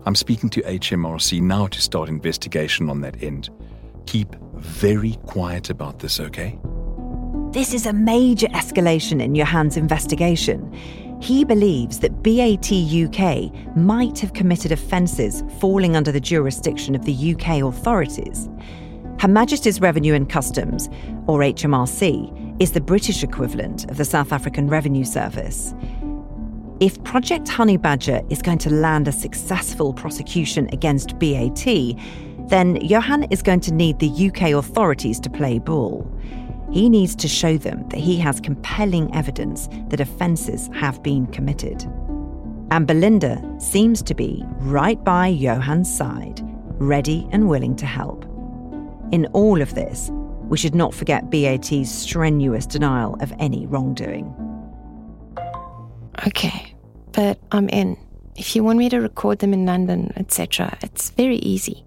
I'm 0.05 0.15
speaking 0.15 0.49
to 0.51 0.61
HMRC 0.61 1.41
now 1.41 1.67
to 1.67 1.81
start 1.81 2.09
investigation 2.09 2.89
on 2.89 3.01
that 3.01 3.21
end. 3.21 3.49
Keep 4.07 4.35
very 4.55 5.13
quiet 5.27 5.69
about 5.69 5.99
this, 5.99 6.19
okay? 6.19 6.57
This 7.51 7.73
is 7.73 7.85
a 7.85 7.93
major 7.93 8.47
escalation 8.47 9.21
in 9.21 9.35
Johan's 9.35 9.77
investigation. 9.77 10.73
He 11.21 11.45
believes 11.45 11.99
that 11.99 12.23
BAT 12.23 12.71
UK 12.71 13.77
might 13.77 14.17
have 14.19 14.33
committed 14.33 14.71
offences 14.71 15.43
falling 15.59 15.95
under 15.95 16.11
the 16.11 16.19
jurisdiction 16.19 16.95
of 16.95 17.05
the 17.05 17.35
UK 17.35 17.61
authorities. 17.61 18.49
Her 19.19 19.27
Majesty's 19.27 19.79
Revenue 19.81 20.15
and 20.15 20.27
Customs, 20.27 20.89
or 21.27 21.41
HMRC, 21.41 22.59
is 22.59 22.71
the 22.71 22.81
British 22.81 23.21
equivalent 23.21 23.89
of 23.91 23.97
the 23.97 24.05
South 24.05 24.31
African 24.31 24.67
Revenue 24.67 25.05
Service. 25.05 25.75
If 26.81 27.03
Project 27.03 27.45
Honeybadger 27.45 28.25
is 28.31 28.41
going 28.41 28.57
to 28.57 28.71
land 28.71 29.07
a 29.07 29.11
successful 29.11 29.93
prosecution 29.93 30.67
against 30.73 31.19
BAT, 31.19 31.63
then 32.49 32.77
Johan 32.77 33.25
is 33.25 33.43
going 33.43 33.59
to 33.59 33.71
need 33.71 33.99
the 33.99 34.09
UK 34.09 34.53
authorities 34.53 35.19
to 35.19 35.29
play 35.29 35.59
ball. 35.59 36.11
He 36.71 36.89
needs 36.89 37.15
to 37.17 37.27
show 37.27 37.55
them 37.55 37.87
that 37.89 37.99
he 37.99 38.17
has 38.17 38.39
compelling 38.39 39.13
evidence 39.13 39.69
that 39.89 39.99
offences 39.99 40.71
have 40.73 41.03
been 41.03 41.27
committed. 41.27 41.83
And 42.71 42.87
Belinda 42.87 43.39
seems 43.59 44.01
to 44.01 44.15
be 44.15 44.43
right 44.57 45.01
by 45.03 45.37
Johan's 45.39 45.95
side, 45.95 46.41
ready 46.79 47.27
and 47.31 47.47
willing 47.47 47.75
to 47.75 47.85
help. 47.85 48.25
In 49.11 49.27
all 49.33 49.61
of 49.61 49.75
this, 49.75 50.09
we 50.49 50.57
should 50.57 50.73
not 50.73 50.95
forget 50.95 51.29
BAT's 51.29 51.91
strenuous 51.91 52.65
denial 52.65 53.17
of 53.21 53.31
any 53.37 53.67
wrongdoing. 53.67 54.33
Okay, 56.27 56.70
but 57.13 57.39
I'm 57.51 57.69
in. 57.69 57.97
If 58.35 58.55
you 58.55 58.63
want 58.63 58.79
me 58.79 58.89
to 58.89 58.99
record 58.99 59.39
them 59.39 59.53
in 59.53 59.65
London, 59.65 60.11
etc., 60.15 60.77
it's 60.81 61.09
very 61.11 61.37
easy. 61.37 61.85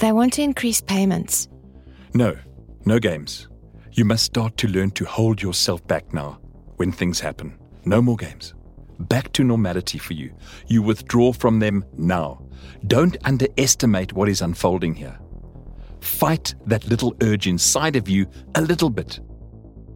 They 0.00 0.12
want 0.12 0.32
to 0.34 0.42
increase 0.42 0.80
payments. 0.80 1.48
No, 2.14 2.36
no 2.84 2.98
games. 2.98 3.48
You 3.92 4.04
must 4.04 4.24
start 4.24 4.56
to 4.58 4.68
learn 4.68 4.90
to 4.92 5.04
hold 5.04 5.42
yourself 5.42 5.86
back 5.86 6.12
now 6.12 6.40
when 6.76 6.92
things 6.92 7.20
happen. 7.20 7.58
No 7.84 8.02
more 8.02 8.16
games. 8.16 8.54
Back 8.98 9.32
to 9.32 9.44
normality 9.44 9.98
for 9.98 10.14
you. 10.14 10.32
You 10.66 10.82
withdraw 10.82 11.32
from 11.32 11.58
them 11.58 11.84
now. 11.96 12.42
Don't 12.86 13.16
underestimate 13.24 14.12
what 14.12 14.28
is 14.28 14.42
unfolding 14.42 14.94
here. 14.94 15.18
Fight 16.00 16.54
that 16.66 16.86
little 16.88 17.14
urge 17.22 17.46
inside 17.46 17.96
of 17.96 18.08
you 18.08 18.26
a 18.54 18.60
little 18.60 18.90
bit. 18.90 19.20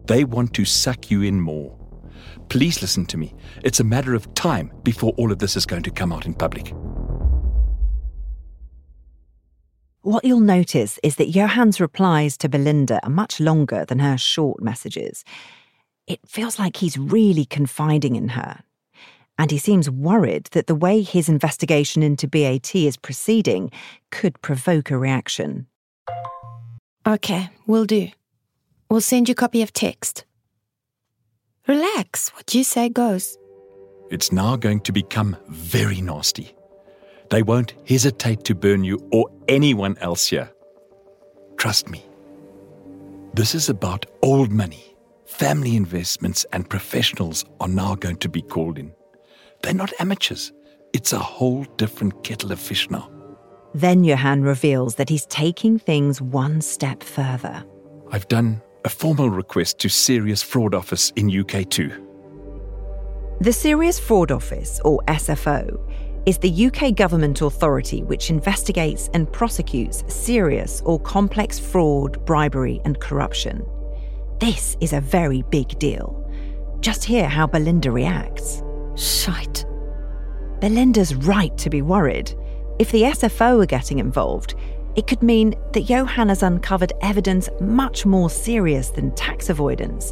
They 0.05 0.23
want 0.23 0.53
to 0.53 0.65
suck 0.65 1.11
you 1.11 1.21
in 1.21 1.39
more. 1.39 1.76
Please 2.49 2.81
listen 2.81 3.05
to 3.07 3.17
me. 3.17 3.33
It's 3.63 3.79
a 3.79 3.83
matter 3.83 4.13
of 4.13 4.33
time 4.33 4.71
before 4.83 5.13
all 5.17 5.31
of 5.31 5.39
this 5.39 5.55
is 5.55 5.65
going 5.65 5.83
to 5.83 5.91
come 5.91 6.13
out 6.13 6.25
in 6.25 6.33
public. 6.33 6.73
What 10.01 10.23
you'll 10.23 10.39
notice 10.39 10.99
is 11.03 11.17
that 11.17 11.31
Johan's 11.31 11.81
replies 11.81 12.37
to 12.37 12.47
Belinda 12.47 13.01
are 13.03 13.09
much 13.09 13.41
longer 13.41 13.83
than 13.83 13.99
her 13.99 14.17
short 14.17 14.61
messages. 14.61 15.25
It 16.07 16.21
feels 16.25 16.57
like 16.57 16.77
he's 16.77 16.97
really 16.97 17.43
confiding 17.43 18.15
in 18.15 18.29
her, 18.29 18.63
And 19.39 19.51
he 19.51 19.57
seems 19.57 19.89
worried 19.89 20.45
that 20.51 20.67
the 20.67 20.75
way 20.75 21.01
his 21.01 21.29
investigation 21.29 22.01
into 22.01 22.27
BAT 22.27 22.73
is 22.75 22.97
proceeding 22.97 23.71
could 24.11 24.41
provoke 24.41 24.89
a 24.89 24.97
reaction. 24.97 25.67
Okay, 27.05 27.49
we'll 27.67 27.85
do. 27.85 28.09
We'll 28.89 29.01
send 29.01 29.29
you 29.29 29.33
a 29.33 29.35
copy 29.35 29.61
of 29.61 29.73
text. 29.73 30.25
Relax, 31.67 32.29
what 32.29 32.55
you 32.55 32.63
say 32.63 32.87
goes. 32.87 33.37
It's 34.09 34.31
now 34.31 34.55
going 34.55 34.79
to 34.81 34.93
become 34.93 35.35
very 35.49 35.99
nasty. 35.99 36.55
They 37.29 37.43
won't 37.43 37.73
hesitate 37.85 38.45
to 38.45 38.55
burn 38.55 38.85
you 38.85 38.97
or 39.11 39.29
anyone 39.49 39.97
else 39.99 40.27
here. 40.27 40.49
Trust 41.57 41.89
me. 41.89 42.05
This 43.33 43.53
is 43.53 43.67
about 43.67 44.05
old 44.21 44.49
money. 44.49 44.95
Family 45.25 45.75
investments 45.75 46.45
and 46.53 46.69
professionals 46.69 47.43
are 47.59 47.67
now 47.67 47.95
going 47.95 48.15
to 48.17 48.29
be 48.29 48.41
called 48.41 48.79
in. 48.79 48.93
They're 49.61 49.73
not 49.73 49.91
amateurs. 49.99 50.53
It's 50.93 51.11
a 51.11 51.19
whole 51.19 51.65
different 51.75 52.23
kettle 52.23 52.53
of 52.53 52.59
fish 52.59 52.89
now. 52.89 53.11
Then 53.73 54.05
Johan 54.05 54.41
reveals 54.41 54.95
that 54.95 55.09
he's 55.09 55.25
taking 55.25 55.77
things 55.77 56.21
one 56.21 56.61
step 56.61 57.03
further. 57.03 57.63
I've 58.09 58.27
done 58.29 58.61
a 58.85 58.89
formal 58.89 59.29
request 59.29 59.79
to 59.79 59.89
Serious 59.89 60.41
Fraud 60.41 60.73
Office 60.73 61.11
in 61.15 61.29
UK 61.29 61.69
too. 61.69 61.91
The 63.41 63.53
Serious 63.53 63.99
Fraud 63.99 64.31
Office, 64.31 64.79
or 64.83 64.99
SFO, 65.07 65.79
is 66.25 66.37
the 66.39 66.65
UK 66.67 66.95
government 66.95 67.41
authority 67.41 68.03
which 68.03 68.29
investigates 68.29 69.09
and 69.13 69.31
prosecutes 69.31 70.03
serious 70.07 70.81
or 70.85 70.99
complex 70.99 71.59
fraud, 71.59 72.25
bribery, 72.25 72.81
and 72.83 72.99
corruption. 72.99 73.65
This 74.39 74.75
is 74.81 74.93
a 74.93 75.01
very 75.01 75.43
big 75.49 75.79
deal. 75.79 76.29
Just 76.81 77.03
hear 77.03 77.29
how 77.29 77.47
Belinda 77.47 77.91
reacts. 77.91 78.61
Shite. 78.95 79.65
Belinda's 80.59 81.15
right 81.15 81.57
to 81.57 81.69
be 81.69 81.81
worried. 81.81 82.33
If 82.79 82.91
the 82.91 83.03
SFO 83.03 83.63
are 83.63 83.65
getting 83.65 83.99
involved, 83.99 84.55
it 84.97 85.05
could 85.05 85.21
mean 85.21 85.53
that 85.73 85.89
Johan 85.89 86.29
has 86.29 86.41
uncovered 86.41 86.91
evidence 87.01 87.47
much 87.61 88.05
more 88.05 88.31
serious 88.31 88.89
than 88.89 89.13
tax 89.13 89.47
avoidance. 89.49 90.11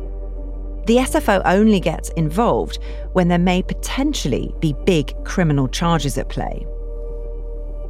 The 0.86 0.98
SFO 0.98 1.42
only 1.44 1.80
gets 1.80 2.10
involved 2.10 2.78
when 3.14 3.28
there 3.28 3.40
may 3.40 3.64
potentially 3.64 4.54
be 4.60 4.76
big 4.86 5.12
criminal 5.26 5.68
charges 5.68 6.20
at 6.20 6.30
play. 6.30 6.68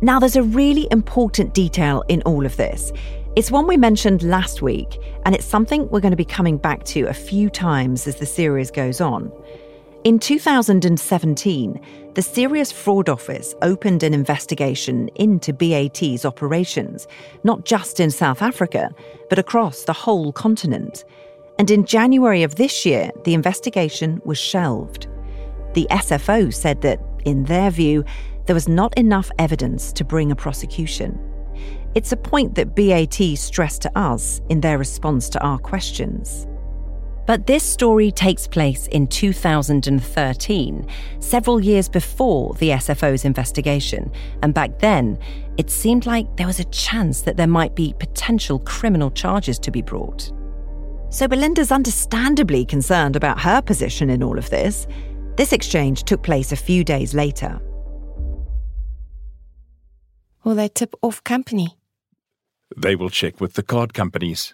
Now, 0.02 0.20
there's 0.20 0.38
a 0.38 0.44
really 0.44 0.88
important 0.90 1.54
detail 1.54 2.06
in 2.08 2.22
all 2.22 2.46
of 2.46 2.56
this. 2.56 2.94
It's 3.36 3.52
one 3.52 3.68
we 3.68 3.76
mentioned 3.76 4.24
last 4.24 4.62
week, 4.62 4.98
and 5.26 5.36
it's 5.36 5.46
something 5.46 5.90
we're 5.90 6.00
going 6.00 6.12
to 6.12 6.18
be 6.18 6.24
coming 6.24 6.58
back 6.58 6.86
to 6.86 7.08
a 7.08 7.14
few 7.14 7.50
times 7.50 8.08
as 8.08 8.16
the 8.16 8.26
series 8.26 8.72
goes 8.72 9.02
on. 9.02 9.30
In 10.06 10.20
2017, 10.20 11.82
the 12.14 12.22
Serious 12.22 12.72
Fraud 12.72 13.10
Office 13.10 13.56
opened 13.64 14.04
an 14.04 14.14
investigation 14.14 15.08
into 15.16 15.52
BAT's 15.52 16.26
operations, 16.26 17.08
not 17.44 17.66
just 17.66 18.00
in 18.00 18.12
South 18.12 18.44
Africa, 18.44 18.92
but 19.32 19.40
across 19.40 19.82
the 19.82 19.94
whole 19.94 20.32
continent. 20.32 21.06
And 21.58 21.72
in 21.72 21.88
January 21.88 22.44
of 22.44 22.54
this 22.54 22.86
year, 22.86 23.10
the 23.24 23.34
investigation 23.34 24.22
was 24.26 24.38
shelved. 24.38 25.08
The 25.74 25.88
SFO 25.90 26.54
said 26.54 26.82
that, 26.82 27.02
in 27.26 27.46
their 27.46 27.72
view, 27.72 28.06
there 28.46 28.54
was 28.54 28.68
not 28.68 28.96
enough 29.00 29.32
evidence 29.40 29.92
to 29.94 30.06
bring 30.06 30.32
a 30.32 30.36
prosecution. 30.36 31.18
It's 31.96 32.12
a 32.12 32.18
point 32.18 32.54
that 32.54 32.76
BAT 32.76 33.40
stressed 33.40 33.82
to 33.82 33.98
us 33.98 34.40
in 34.50 34.62
their 34.62 34.78
response 34.78 35.30
to 35.30 35.44
our 35.44 35.58
questions. 35.58 36.46
But 37.26 37.48
this 37.48 37.64
story 37.64 38.12
takes 38.12 38.48
place 38.48 38.88
in 38.88 39.08
2013, 39.08 40.88
several 41.20 41.60
years 41.60 41.90
before 41.90 42.54
the 42.56 42.70
SFO's 42.70 43.26
investigation, 43.26 44.12
and 44.44 44.54
back 44.54 44.78
then, 44.80 45.18
it 45.58 45.72
seemed 45.72 46.06
like 46.06 46.38
there 46.38 46.46
was 46.46 46.60
a 46.60 46.66
chance 46.66 47.22
that 47.22 47.38
there 47.38 47.48
might 47.48 47.76
be 47.76 47.96
potential 48.00 48.60
criminal 48.60 49.10
charges 49.10 49.58
to 49.60 49.72
be 49.72 49.82
brought. 49.82 50.32
So 51.10 51.28
Belinda's 51.28 51.72
understandably 51.72 52.66
concerned 52.66 53.16
about 53.16 53.40
her 53.40 53.62
position 53.62 54.10
in 54.10 54.22
all 54.22 54.38
of 54.38 54.50
this. 54.50 54.86
This 55.38 55.54
exchange 55.54 56.04
took 56.04 56.22
place 56.22 56.52
a 56.52 56.58
few 56.58 56.84
days 56.84 57.14
later. 57.14 57.60
Will 60.44 60.56
they 60.56 60.68
tip 60.68 60.94
off 61.02 61.24
company? 61.24 61.78
They 62.78 62.96
will 62.96 63.10
check 63.10 63.42
with 63.42 63.54
the 63.54 63.64
card 63.64 63.94
companies. 63.94 64.54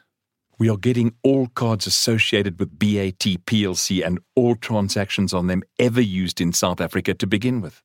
We 0.62 0.70
are 0.70 0.78
getting 0.78 1.16
all 1.24 1.48
cards 1.48 1.88
associated 1.88 2.60
with 2.60 2.78
BAT 2.78 3.18
PLC 3.48 4.06
and 4.06 4.20
all 4.36 4.54
transactions 4.54 5.34
on 5.34 5.48
them 5.48 5.64
ever 5.80 6.00
used 6.00 6.40
in 6.40 6.54
South 6.54 6.80
Africa 6.80 7.16
to 7.16 7.26
begin 7.26 7.62
with. 7.62 7.82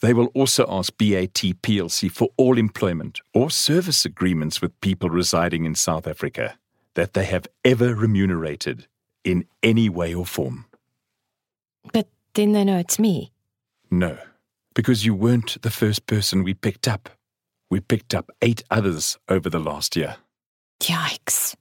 They 0.00 0.14
will 0.14 0.28
also 0.28 0.64
ask 0.70 0.96
BAT 0.96 1.34
PLC 1.34 2.10
for 2.10 2.30
all 2.38 2.56
employment 2.56 3.20
or 3.34 3.50
service 3.50 4.06
agreements 4.06 4.62
with 4.62 4.80
people 4.80 5.10
residing 5.10 5.66
in 5.66 5.74
South 5.74 6.06
Africa 6.06 6.56
that 6.94 7.12
they 7.12 7.26
have 7.26 7.46
ever 7.62 7.94
remunerated 7.94 8.86
in 9.22 9.44
any 9.62 9.90
way 9.90 10.14
or 10.14 10.24
form. 10.24 10.64
But 11.92 12.08
then 12.32 12.52
they 12.52 12.64
know 12.64 12.78
it's 12.78 12.98
me. 12.98 13.32
No, 13.90 14.16
because 14.74 15.04
you 15.04 15.14
weren't 15.14 15.60
the 15.60 15.68
first 15.68 16.06
person 16.06 16.42
we 16.42 16.54
picked 16.54 16.88
up. 16.88 17.10
We 17.68 17.80
picked 17.80 18.14
up 18.14 18.30
eight 18.40 18.62
others 18.70 19.18
over 19.28 19.50
the 19.50 19.60
last 19.60 19.94
year. 19.94 20.16
Yikes. 20.80 21.54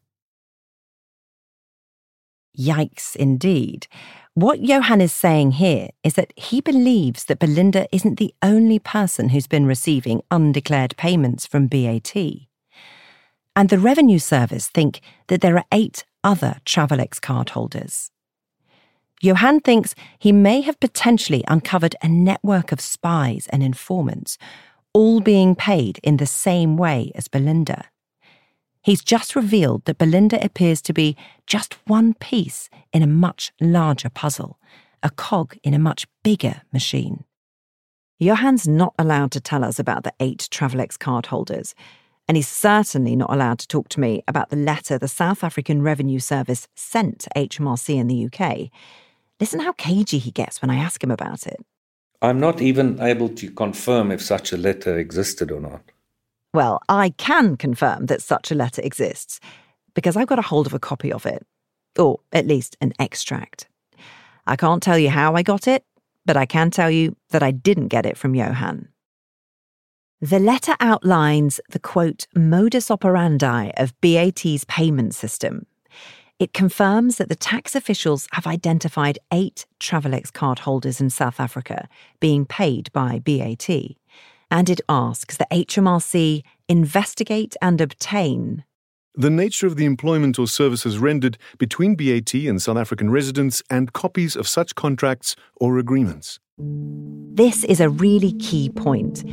Yikes, 2.57 3.15
indeed. 3.15 3.87
What 4.35 4.61
Johan 4.61 5.01
is 5.01 5.13
saying 5.13 5.53
here 5.53 5.89
is 6.03 6.15
that 6.15 6.33
he 6.35 6.61
believes 6.61 7.25
that 7.25 7.39
Belinda 7.39 7.87
isn't 7.91 8.17
the 8.17 8.33
only 8.41 8.79
person 8.79 9.29
who's 9.29 9.47
been 9.47 9.65
receiving 9.65 10.21
undeclared 10.31 10.95
payments 10.97 11.45
from 11.45 11.67
BAT. 11.67 12.15
And 13.55 13.69
the 13.69 13.79
Revenue 13.79 14.19
Service 14.19 14.67
think 14.67 15.01
that 15.27 15.41
there 15.41 15.57
are 15.57 15.65
eight 15.71 16.03
other 16.23 16.57
Travelex 16.65 17.19
cardholders. 17.19 18.09
Johan 19.21 19.59
thinks 19.59 19.95
he 20.19 20.31
may 20.31 20.61
have 20.61 20.79
potentially 20.79 21.43
uncovered 21.47 21.95
a 22.01 22.09
network 22.09 22.71
of 22.71 22.81
spies 22.81 23.47
and 23.51 23.63
informants, 23.63 24.37
all 24.93 25.21
being 25.21 25.55
paid 25.55 25.99
in 26.03 26.17
the 26.17 26.25
same 26.25 26.75
way 26.75 27.11
as 27.15 27.27
Belinda. 27.27 27.85
He's 28.83 29.01
just 29.01 29.35
revealed 29.35 29.85
that 29.85 29.97
Belinda 29.97 30.43
appears 30.43 30.81
to 30.83 30.93
be 30.93 31.15
just 31.47 31.75
one 31.87 32.13
piece 32.15 32.69
in 32.91 33.01
a 33.01 33.07
much 33.07 33.53
larger 33.61 34.09
puzzle, 34.09 34.59
a 35.01 35.09
cog 35.09 35.55
in 35.63 35.73
a 35.73 35.79
much 35.79 36.05
bigger 36.21 36.63
machine. 36.73 37.23
Johan's 38.21 38.67
not 38.67 38.93
allowed 38.99 39.31
to 39.31 39.41
tell 39.41 39.63
us 39.63 39.79
about 39.79 40.03
the 40.03 40.13
eight 40.19 40.49
Travelex 40.51 40.97
cardholders, 40.97 41.73
and 42.27 42.35
he's 42.35 42.47
certainly 42.47 43.15
not 43.15 43.31
allowed 43.33 43.59
to 43.59 43.67
talk 43.67 43.87
to 43.89 44.01
me 44.01 44.21
about 44.27 44.49
the 44.49 44.57
letter 44.57 44.97
the 44.97 45.07
South 45.07 45.45
African 45.45 45.81
Revenue 45.81 46.19
Service 46.19 46.67
sent 46.75 47.19
to 47.19 47.29
HMRC 47.37 47.95
in 47.95 48.07
the 48.07 48.25
UK. 48.25 48.69
Listen 49.39 49.61
how 49.61 49.71
cagey 49.73 50.19
he 50.19 50.31
gets 50.31 50.61
when 50.61 50.69
I 50.69 50.75
ask 50.75 51.01
him 51.01 51.11
about 51.11 51.47
it. 51.47 51.65
I'm 52.21 52.39
not 52.39 52.61
even 52.61 53.01
able 53.01 53.29
to 53.29 53.49
confirm 53.51 54.11
if 54.11 54.21
such 54.21 54.51
a 54.51 54.57
letter 54.57 54.97
existed 54.97 55.51
or 55.51 55.59
not. 55.59 55.92
Well, 56.53 56.81
I 56.87 57.09
can 57.17 57.57
confirm 57.57 58.05
that 58.07 58.21
such 58.21 58.51
a 58.51 58.55
letter 58.55 58.81
exists 58.83 59.39
because 59.95 60.15
I've 60.15 60.27
got 60.27 60.39
a 60.39 60.43
hold 60.43 60.67
of 60.67 60.73
a 60.73 60.79
copy 60.79 61.11
of 61.11 61.25
it, 61.25 61.45
or 61.97 62.19
at 62.31 62.47
least 62.47 62.77
an 62.79 62.93
extract. 62.99 63.67
I 64.45 64.55
can't 64.55 64.83
tell 64.83 64.97
you 64.97 65.09
how 65.09 65.35
I 65.35 65.41
got 65.41 65.67
it, 65.67 65.83
but 66.25 66.37
I 66.37 66.45
can 66.45 66.69
tell 66.69 66.91
you 66.91 67.15
that 67.31 67.43
I 67.43 67.51
didn't 67.51 67.87
get 67.87 68.05
it 68.05 68.17
from 68.17 68.35
Johan. 68.35 68.89
The 70.21 70.39
letter 70.39 70.75
outlines 70.79 71.59
the 71.69 71.79
quote 71.79 72.27
modus 72.35 72.89
operandi 72.89 73.71
of 73.75 73.99
BAT's 73.99 74.63
payment 74.65 75.15
system. 75.15 75.65
It 76.39 76.53
confirms 76.53 77.17
that 77.17 77.29
the 77.29 77.35
tax 77.35 77.75
officials 77.75 78.27
have 78.31 78.47
identified 78.47 79.19
eight 79.31 79.65
Travelex 79.79 80.31
card 80.31 80.59
holders 80.59 81.01
in 81.01 81.09
South 81.09 81.39
Africa 81.39 81.89
being 82.19 82.45
paid 82.45 82.91
by 82.93 83.19
BAT 83.19 83.69
and 84.53 84.69
it 84.69 84.79
asks 84.87 85.35
that 85.35 85.51
HMRC 85.51 86.43
investigate 86.69 87.57
and 87.61 87.81
obtain 87.81 88.63
the 89.15 89.29
nature 89.29 89.67
of 89.67 89.75
the 89.75 89.85
employment 89.85 90.39
or 90.39 90.47
services 90.47 90.97
rendered 90.97 91.37
between 91.59 91.93
BAT 91.93 92.33
and 92.33 92.59
South 92.59 92.77
African 92.77 93.11
residents 93.11 93.61
and 93.69 93.93
copies 93.93 94.35
of 94.35 94.47
such 94.47 94.73
contracts 94.73 95.35
or 95.57 95.77
agreements. 95.77 96.39
This 96.57 97.63
is 97.63 97.79
a 97.79 97.89
really 97.89 98.33
key 98.33 98.69
point. 98.69 99.23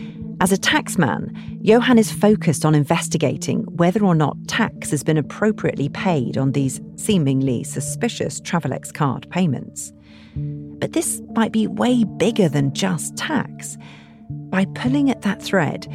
As 0.42 0.52
a 0.52 0.58
taxman, 0.58 1.34
Johan 1.62 1.98
is 1.98 2.12
focused 2.12 2.66
on 2.66 2.74
investigating 2.74 3.62
whether 3.76 4.04
or 4.04 4.14
not 4.14 4.36
tax 4.48 4.90
has 4.90 5.02
been 5.02 5.16
appropriately 5.16 5.88
paid 5.88 6.36
on 6.36 6.52
these 6.52 6.80
seemingly 6.96 7.64
suspicious 7.64 8.38
Travelex 8.42 8.92
card 8.92 9.30
payments. 9.30 9.94
But 10.36 10.92
this 10.92 11.22
might 11.34 11.52
be 11.52 11.66
way 11.66 12.04
bigger 12.04 12.50
than 12.50 12.74
just 12.74 13.16
tax. 13.16 13.78
By 14.50 14.64
pulling 14.74 15.10
at 15.10 15.22
that 15.22 15.42
thread, 15.42 15.86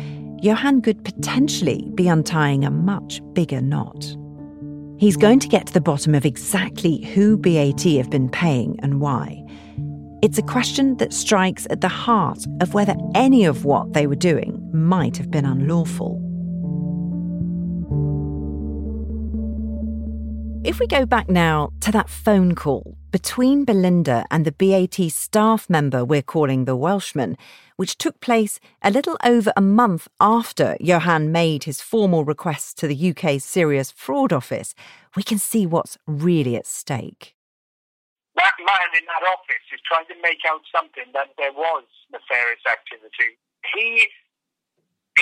Johan 0.42 0.82
could 0.82 1.04
potentially 1.04 1.90
be 1.96 2.08
untying 2.08 2.66
a 2.66 2.72
much 2.72 3.22
bigger 3.34 3.62
knot. 3.62 4.16
He's 4.98 5.18
going 5.18 5.40
to 5.40 5.48
get 5.48 5.68
to 5.68 5.74
the 5.74 5.82
bottom 5.82 6.16
of 6.16 6.26
exactly 6.26 7.04
who 7.04 7.38
BAT 7.38 7.82
have 7.82 8.10
been 8.10 8.30
paying 8.30 8.80
and 8.82 9.02
why. 9.02 9.44
It's 10.22 10.38
a 10.38 10.44
question 10.44 10.98
that 10.98 11.14
strikes 11.14 11.68
at 11.70 11.82
the 11.82 11.90
heart 11.90 12.46
of 12.62 12.74
whether 12.74 12.96
any 13.14 13.46
of 13.46 13.66
what 13.66 13.94
they 13.94 14.08
were 14.08 14.16
doing 14.16 14.70
might 14.74 15.18
have 15.18 15.30
been 15.30 15.46
unlawful. 15.46 16.22
If 20.64 20.80
we 20.80 20.88
go 20.88 21.06
back 21.06 21.30
now 21.30 21.70
to 21.82 21.92
that 21.92 22.10
phone 22.10 22.56
call 22.56 22.98
between 23.12 23.66
Belinda 23.66 24.26
and 24.32 24.46
the 24.46 24.52
BAT 24.52 25.12
staff 25.12 25.70
member 25.70 26.04
we're 26.04 26.24
calling 26.24 26.66
the 26.66 26.76
Welshman, 26.76 27.38
which 27.76 27.98
took 27.98 28.20
place 28.20 28.60
a 28.82 28.92
little 28.92 29.18
over 29.24 29.52
a 29.56 29.62
month 29.62 30.08
after 30.20 30.78
Johan 30.80 31.32
made 31.32 31.66
his 31.66 31.82
formal 31.82 32.24
request 32.24 32.78
to 32.80 32.88
the 32.88 33.10
UK's 33.12 33.44
Serious 33.44 33.92
Fraud 33.92 34.32
Office, 34.32 34.74
we 35.16 35.24
can 35.24 35.38
see 35.38 35.66
what's 35.66 35.98
really 36.08 36.56
at 36.56 36.66
stake. 36.66 37.36
That 38.36 38.56
man 38.60 38.90
in 39.00 39.06
that 39.08 39.24
office 39.28 39.66
is 39.74 39.80
trying 39.88 40.08
to 40.08 40.16
make 40.22 40.44
out 40.48 40.62
something 40.76 41.08
that 41.14 41.32
there 41.38 41.54
was 41.54 41.84
nefarious 42.12 42.64
activity. 42.68 43.40
He 43.74 44.08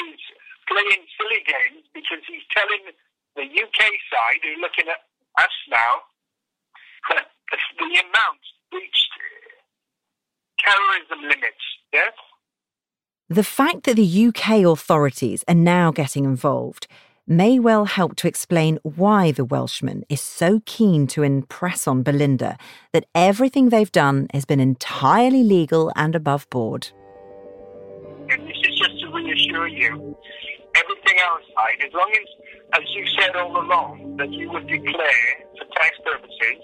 is 0.02 0.20
playing 0.68 1.06
silly 1.18 1.46
games 1.46 1.86
because 1.94 2.26
he's 2.26 2.46
telling 2.50 2.90
the 3.36 3.46
UK 3.46 3.82
side, 4.10 4.42
who 4.42 4.58
are 4.58 4.62
looking 4.62 4.90
at 4.90 5.06
us 5.38 5.56
now, 5.70 6.06
that 7.10 7.30
the 7.78 7.92
amount 8.02 8.42
reached 8.74 9.14
terrorism 10.60 11.22
limits, 11.30 11.66
yes? 11.92 12.14
The 13.34 13.44
fact 13.44 13.86
that 13.86 13.96
the 13.96 14.28
UK 14.28 14.64
authorities 14.64 15.44
are 15.48 15.56
now 15.56 15.90
getting 15.90 16.24
involved 16.24 16.86
may 17.26 17.58
well 17.58 17.86
help 17.86 18.16
to 18.18 18.28
explain 18.28 18.78
why 18.84 19.32
the 19.32 19.44
Welshman 19.44 20.04
is 20.08 20.22
so 20.22 20.62
keen 20.68 21.08
to 21.08 21.24
impress 21.24 21.88
on 21.88 22.04
Belinda 22.04 22.60
that 22.92 23.08
everything 23.16 23.70
they've 23.70 23.92
done 23.92 24.28
has 24.36 24.46
been 24.46 24.60
entirely 24.60 25.42
legal 25.42 25.92
and 25.96 26.14
above 26.14 26.48
board. 26.52 26.90
And 28.30 28.48
this 28.48 28.58
is 28.70 28.78
just 28.78 29.00
to 29.02 29.08
reassure 29.12 29.68
you, 29.68 30.16
everything 30.76 31.18
outside, 31.24 31.82
as 31.88 31.92
long 31.92 32.12
as 32.12 32.80
as 32.80 32.84
you 32.94 33.04
said 33.18 33.36
all 33.36 33.60
along, 33.66 34.16
that 34.18 34.32
you 34.32 34.52
would 34.52 34.68
declare 34.68 35.26
for 35.58 35.66
tax 35.74 35.98
purposes, 36.06 36.60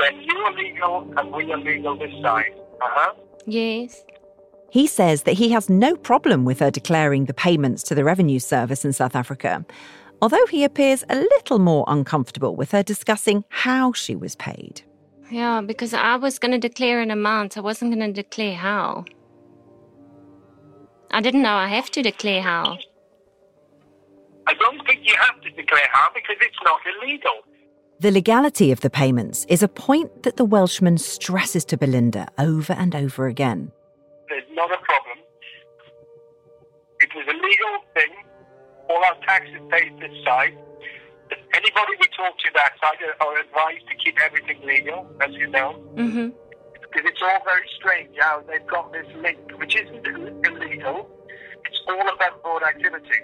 then 0.00 0.20
you 0.20 0.36
are 0.36 0.52
legal 0.54 1.12
and 1.16 1.32
we 1.32 1.52
are 1.52 1.58
legal 1.58 1.96
this 1.96 2.10
side. 2.22 2.54
Uh 2.80 2.88
huh. 2.90 3.14
Yes. 3.46 4.04
He 4.72 4.86
says 4.86 5.24
that 5.24 5.34
he 5.34 5.50
has 5.50 5.68
no 5.68 5.96
problem 5.96 6.46
with 6.46 6.60
her 6.60 6.70
declaring 6.70 7.26
the 7.26 7.34
payments 7.34 7.82
to 7.82 7.94
the 7.94 8.04
Revenue 8.04 8.38
Service 8.38 8.86
in 8.86 8.94
South 8.94 9.14
Africa, 9.14 9.66
although 10.22 10.46
he 10.46 10.64
appears 10.64 11.04
a 11.10 11.16
little 11.16 11.58
more 11.58 11.84
uncomfortable 11.88 12.56
with 12.56 12.70
her 12.70 12.82
discussing 12.82 13.44
how 13.50 13.92
she 13.92 14.16
was 14.16 14.34
paid. 14.34 14.80
Yeah, 15.30 15.60
because 15.60 15.92
I 15.92 16.16
was 16.16 16.38
going 16.38 16.52
to 16.52 16.58
declare 16.58 17.02
an 17.02 17.10
amount, 17.10 17.58
I 17.58 17.60
wasn't 17.60 17.94
going 17.94 18.14
to 18.14 18.22
declare 18.22 18.54
how. 18.54 19.04
I 21.10 21.20
didn't 21.20 21.42
know 21.42 21.52
I 21.52 21.68
have 21.68 21.90
to 21.90 22.02
declare 22.02 22.40
how. 22.40 22.78
I 24.46 24.54
don't 24.54 24.86
think 24.86 25.00
you 25.04 25.14
have 25.20 25.38
to 25.42 25.50
declare 25.50 25.88
how 25.92 26.08
because 26.14 26.36
it's 26.40 26.56
not 26.64 26.80
illegal. 27.02 27.42
The 28.00 28.10
legality 28.10 28.72
of 28.72 28.80
the 28.80 28.88
payments 28.88 29.44
is 29.50 29.62
a 29.62 29.68
point 29.68 30.22
that 30.22 30.38
the 30.38 30.46
Welshman 30.46 30.96
stresses 30.96 31.66
to 31.66 31.76
Belinda 31.76 32.28
over 32.38 32.72
and 32.72 32.94
over 32.94 33.26
again. 33.26 33.70
There's 34.62 34.70
not 34.70 34.80
a 34.80 34.84
problem. 34.84 35.18
It 37.00 37.10
was 37.16 37.26
a 37.26 37.34
legal 37.34 37.80
thing. 37.94 38.14
All 38.88 39.02
our 39.04 39.16
taxes 39.26 39.60
paid 39.70 39.98
this 39.98 40.12
side. 40.24 40.56
Anybody 41.54 41.92
we 41.98 42.06
talk 42.16 42.38
to 42.38 42.50
that 42.54 42.72
side 42.80 42.98
are 43.20 43.38
advised 43.38 43.88
to 43.88 43.94
keep 44.04 44.20
everything 44.20 44.60
legal, 44.64 45.10
as 45.20 45.32
you 45.32 45.48
know. 45.48 45.82
Mm-hmm. 45.94 46.28
Because 46.80 47.10
it's 47.10 47.20
all 47.22 47.40
very 47.44 47.66
strange 47.76 48.14
how 48.20 48.44
they've 48.46 48.66
got 48.66 48.92
this 48.92 49.06
link, 49.16 49.38
which 49.56 49.74
isn't 49.74 50.06
illegal. 50.06 51.08
It's 51.64 51.80
all 51.88 52.08
above 52.08 52.42
board 52.44 52.62
activity. 52.62 53.18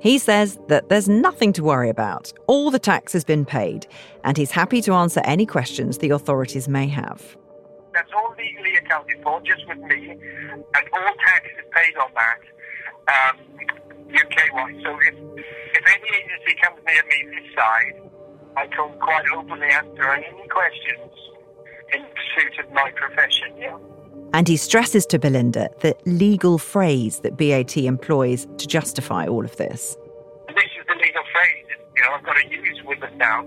He 0.00 0.18
says 0.18 0.58
that 0.68 0.88
there's 0.88 1.08
nothing 1.08 1.52
to 1.54 1.62
worry 1.62 1.90
about. 1.90 2.32
All 2.48 2.70
the 2.70 2.78
tax 2.78 3.12
has 3.12 3.24
been 3.24 3.44
paid, 3.44 3.86
and 4.24 4.36
he's 4.36 4.50
happy 4.50 4.82
to 4.82 4.94
answer 4.94 5.20
any 5.24 5.46
questions 5.46 5.98
the 5.98 6.10
authorities 6.10 6.68
may 6.68 6.88
have. 6.88 7.36
Accounted 8.96 9.22
for, 9.22 9.40
just 9.42 9.66
with 9.68 9.78
me, 9.78 10.10
and 10.10 10.88
all 10.92 11.14
tax 11.26 11.46
is 11.58 11.64
paid 11.70 11.96
on 11.98 12.10
that, 12.14 12.40
um, 13.12 13.36
UK-wise. 14.08 14.74
So 14.84 14.96
if, 15.02 15.14
if 15.74 15.84
any 15.86 16.08
agency 16.16 16.56
comes 16.62 16.80
near 16.86 17.02
me 17.04 17.36
this 17.36 17.54
side, 17.54 18.10
I 18.56 18.66
can 18.68 18.98
quite 18.98 19.24
openly 19.36 19.66
answer 19.68 20.12
any 20.12 20.48
questions 20.48 21.12
in 21.92 22.02
pursuit 22.02 22.64
of 22.64 22.72
my 22.72 22.90
profession, 22.92 23.52
yeah. 23.58 23.76
And 24.32 24.48
he 24.48 24.56
stresses 24.56 25.04
to 25.06 25.18
Belinda 25.18 25.68
the 25.80 25.94
legal 26.06 26.56
phrase 26.56 27.20
that 27.20 27.36
BAT 27.36 27.76
employs 27.76 28.46
to 28.56 28.66
justify 28.66 29.26
all 29.26 29.44
of 29.44 29.56
this. 29.56 29.96
This 30.48 30.64
is 30.64 30.86
the 30.88 30.94
legal 30.94 31.22
phrase, 31.32 31.66
you 31.96 32.02
know, 32.02 32.12
I've 32.16 32.24
got 32.24 32.36
to 32.36 32.48
use 32.48 32.80
with 32.86 33.02
us 33.02 33.12
now. 33.16 33.42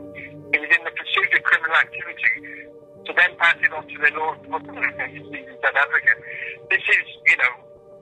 It 0.54 0.60
was 0.62 0.70
in 0.78 0.84
the 0.84 0.92
pursuit 0.92 1.34
of 1.34 1.44
criminal 1.44 1.76
activity 1.76 2.69
to 3.10 3.16
then 3.18 3.34
pass 3.42 3.58
it 3.58 3.74
on 3.74 3.82
to 3.90 3.98
the 3.98 4.12
North 4.14 4.38
South 4.46 4.62
Africa. 4.70 6.14
This 6.70 6.86
is, 6.86 7.06
you 7.26 7.38
know, 7.42 7.54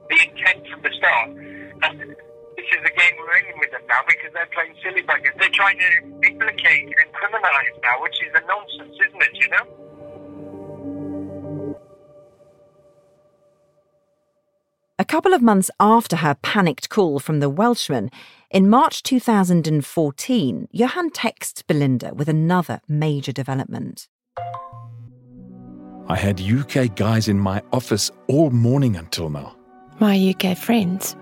the 0.09 0.17
intent 0.19 0.67
from 0.67 0.81
the 0.83 0.91
start. 0.99 1.29
And 1.87 1.99
this 2.59 2.67
is 2.75 2.83
the 2.83 2.91
game 2.91 3.15
we're 3.15 3.37
in 3.39 3.57
with 3.57 3.71
them 3.71 3.87
now 3.87 4.03
because 4.05 4.33
they're 4.33 4.51
playing 4.51 4.75
silly 4.83 5.03
buggers. 5.03 5.31
They're 5.39 5.55
trying 5.55 5.79
to 5.79 5.91
implicate 6.27 6.91
and 6.91 7.07
criminalise 7.15 7.81
now, 7.81 8.01
which 8.01 8.19
is 8.21 8.35
a 8.35 8.41
nonsense, 8.47 8.99
isn't 9.07 9.23
it, 9.23 9.31
you 9.39 9.47
know? 9.47 9.65
A 14.99 15.05
couple 15.05 15.33
of 15.33 15.41
months 15.41 15.71
after 15.79 16.17
her 16.17 16.35
panicked 16.41 16.89
call 16.89 17.19
from 17.19 17.39
the 17.39 17.49
Welshman, 17.49 18.09
in 18.51 18.69
March 18.69 19.03
2014, 19.03 20.67
Johan 20.71 21.09
texts 21.11 21.61
Belinda 21.61 22.13
with 22.13 22.27
another 22.27 22.81
major 22.89 23.31
development. 23.31 24.09
I 26.09 26.15
had 26.15 26.39
UK 26.39 26.95
guys 26.95 27.27
in 27.27 27.37
my 27.37 27.61
office 27.73 28.09
all 28.27 28.49
morning 28.49 28.95
until 28.95 29.29
now. 29.29 29.55
My 29.99 30.33
UK 30.33 30.57
friends. 30.57 31.17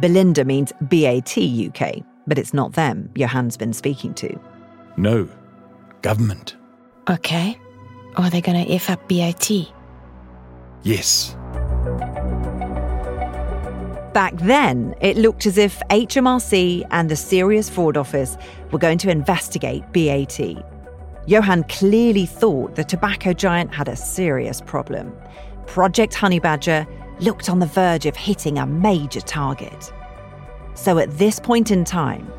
Belinda 0.00 0.44
means 0.44 0.72
BAT 0.82 1.38
UK, 1.38 2.04
but 2.26 2.38
it's 2.38 2.52
not 2.52 2.74
them 2.74 3.10
Johan's 3.16 3.56
been 3.56 3.72
speaking 3.72 4.12
to. 4.14 4.38
No, 4.96 5.28
government. 6.02 6.56
Okay. 7.08 7.58
Are 8.16 8.28
they 8.28 8.42
going 8.42 8.66
to 8.66 8.72
F 8.72 8.90
up 8.90 9.08
BAT? 9.08 9.50
Yes. 10.82 11.34
Back 14.12 14.36
then, 14.36 14.94
it 15.00 15.16
looked 15.16 15.46
as 15.46 15.56
if 15.56 15.80
HMRC 15.88 16.86
and 16.90 17.10
the 17.10 17.16
Serious 17.16 17.70
Fraud 17.70 17.96
Office 17.96 18.36
were 18.70 18.78
going 18.78 18.98
to 18.98 19.10
investigate 19.10 19.90
BAT. 19.92 20.38
Johan 21.26 21.64
clearly 21.64 22.26
thought 22.26 22.74
the 22.74 22.82
tobacco 22.82 23.32
giant 23.32 23.72
had 23.72 23.88
a 23.88 23.96
serious 23.96 24.60
problem. 24.60 25.16
Project 25.66 26.14
Honeybadger 26.14 26.86
looked 27.20 27.48
on 27.48 27.60
the 27.60 27.66
verge 27.66 28.06
of 28.06 28.16
hitting 28.16 28.58
a 28.58 28.66
major 28.66 29.20
target. 29.20 29.92
So 30.74 30.98
at 30.98 31.18
this 31.18 31.38
point 31.38 31.70
in 31.70 31.84
time, 31.84 32.30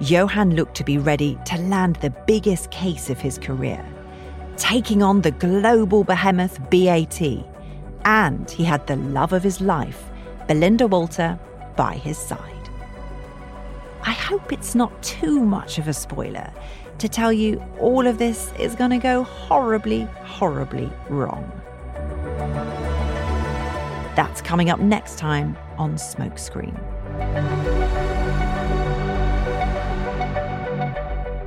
Johan 0.00 0.56
looked 0.56 0.74
to 0.76 0.84
be 0.84 0.96
ready 0.96 1.38
to 1.44 1.58
land 1.58 1.96
the 1.96 2.14
biggest 2.26 2.70
case 2.70 3.10
of 3.10 3.20
his 3.20 3.36
career, 3.36 3.84
taking 4.56 5.02
on 5.02 5.20
the 5.20 5.32
global 5.32 6.02
behemoth 6.02 6.58
BAT. 6.70 7.20
And 8.06 8.50
he 8.50 8.64
had 8.64 8.86
the 8.86 8.96
love 8.96 9.34
of 9.34 9.42
his 9.42 9.60
life 9.60 10.04
Belinda 10.48 10.86
Walter 10.86 11.38
by 11.76 11.96
his 11.96 12.16
side. 12.16 12.70
I 14.02 14.12
hope 14.12 14.50
it's 14.50 14.74
not 14.74 15.02
too 15.02 15.40
much 15.40 15.76
of 15.76 15.86
a 15.86 15.92
spoiler 15.92 16.50
to 17.00 17.08
tell 17.08 17.32
you 17.32 17.62
all 17.78 18.06
of 18.06 18.18
this 18.18 18.52
is 18.58 18.74
going 18.74 18.90
to 18.90 18.98
go 18.98 19.22
horribly, 19.22 20.02
horribly 20.24 20.90
wrong. 21.08 21.50
That's 24.16 24.42
coming 24.42 24.68
up 24.68 24.80
next 24.80 25.18
time 25.18 25.56
on 25.78 25.94
Smokescreen. 25.94 26.78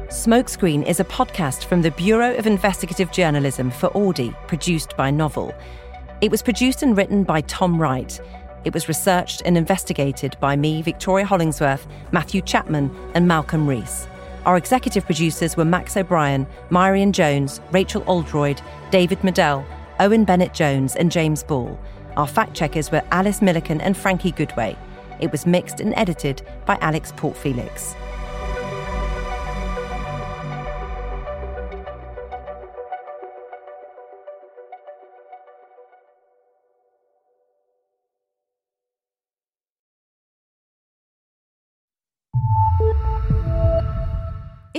Smokescreen 0.07 0.87
is 0.87 0.99
a 0.99 1.03
podcast 1.03 1.65
from 1.65 1.81
the 1.81 1.91
Bureau 1.91 2.35
of 2.35 2.47
Investigative 2.47 3.11
Journalism 3.11 3.69
for 3.69 3.87
Audi, 3.95 4.33
produced 4.47 4.97
by 4.97 5.11
Novel. 5.11 5.53
It 6.21 6.31
was 6.31 6.41
produced 6.41 6.81
and 6.81 6.97
written 6.97 7.23
by 7.23 7.41
Tom 7.41 7.79
Wright. 7.79 8.19
It 8.63 8.73
was 8.73 8.87
researched 8.87 9.41
and 9.45 9.57
investigated 9.57 10.37
by 10.39 10.55
me, 10.55 10.81
Victoria 10.81 11.25
Hollingsworth, 11.25 11.85
Matthew 12.11 12.41
Chapman, 12.41 12.89
and 13.13 13.27
Malcolm 13.27 13.67
Rees. 13.67 14.07
Our 14.45 14.57
executive 14.57 15.05
producers 15.05 15.55
were 15.55 15.63
Max 15.63 15.95
O'Brien, 15.95 16.45
Myrian 16.69 17.13
Jones, 17.13 17.61
Rachel 17.71 18.03
Oldroyd, 18.07 18.61
David 18.91 19.19
Medell, 19.19 19.65
Owen 20.01 20.25
Bennett 20.25 20.53
Jones, 20.53 20.97
and 20.97 21.09
James 21.09 21.43
Ball. 21.43 21.79
Our 22.17 22.27
fact 22.27 22.53
checkers 22.53 22.91
were 22.91 23.03
Alice 23.11 23.41
Milliken 23.41 23.79
and 23.79 23.95
Frankie 23.95 24.33
Goodway. 24.33 24.75
It 25.21 25.31
was 25.31 25.45
mixed 25.45 25.79
and 25.79 25.93
edited 25.95 26.41
by 26.65 26.77
Alex 26.81 27.13
Portfelix. 27.13 27.95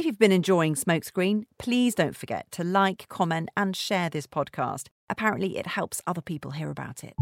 If 0.04 0.08
you've 0.08 0.18
been 0.18 0.32
enjoying 0.32 0.74
Smokescreen, 0.74 1.44
please 1.58 1.94
don't 1.94 2.14
forget 2.14 2.46
to 2.50 2.62
like, 2.62 3.08
comment, 3.08 3.48
and 3.56 3.74
share 3.74 4.10
this 4.10 4.26
podcast. 4.26 4.88
Apparently, 5.08 5.56
it 5.56 5.66
helps 5.66 6.02
other 6.06 6.20
people 6.20 6.50
hear 6.50 6.68
about 6.68 7.02
it. 7.02 7.14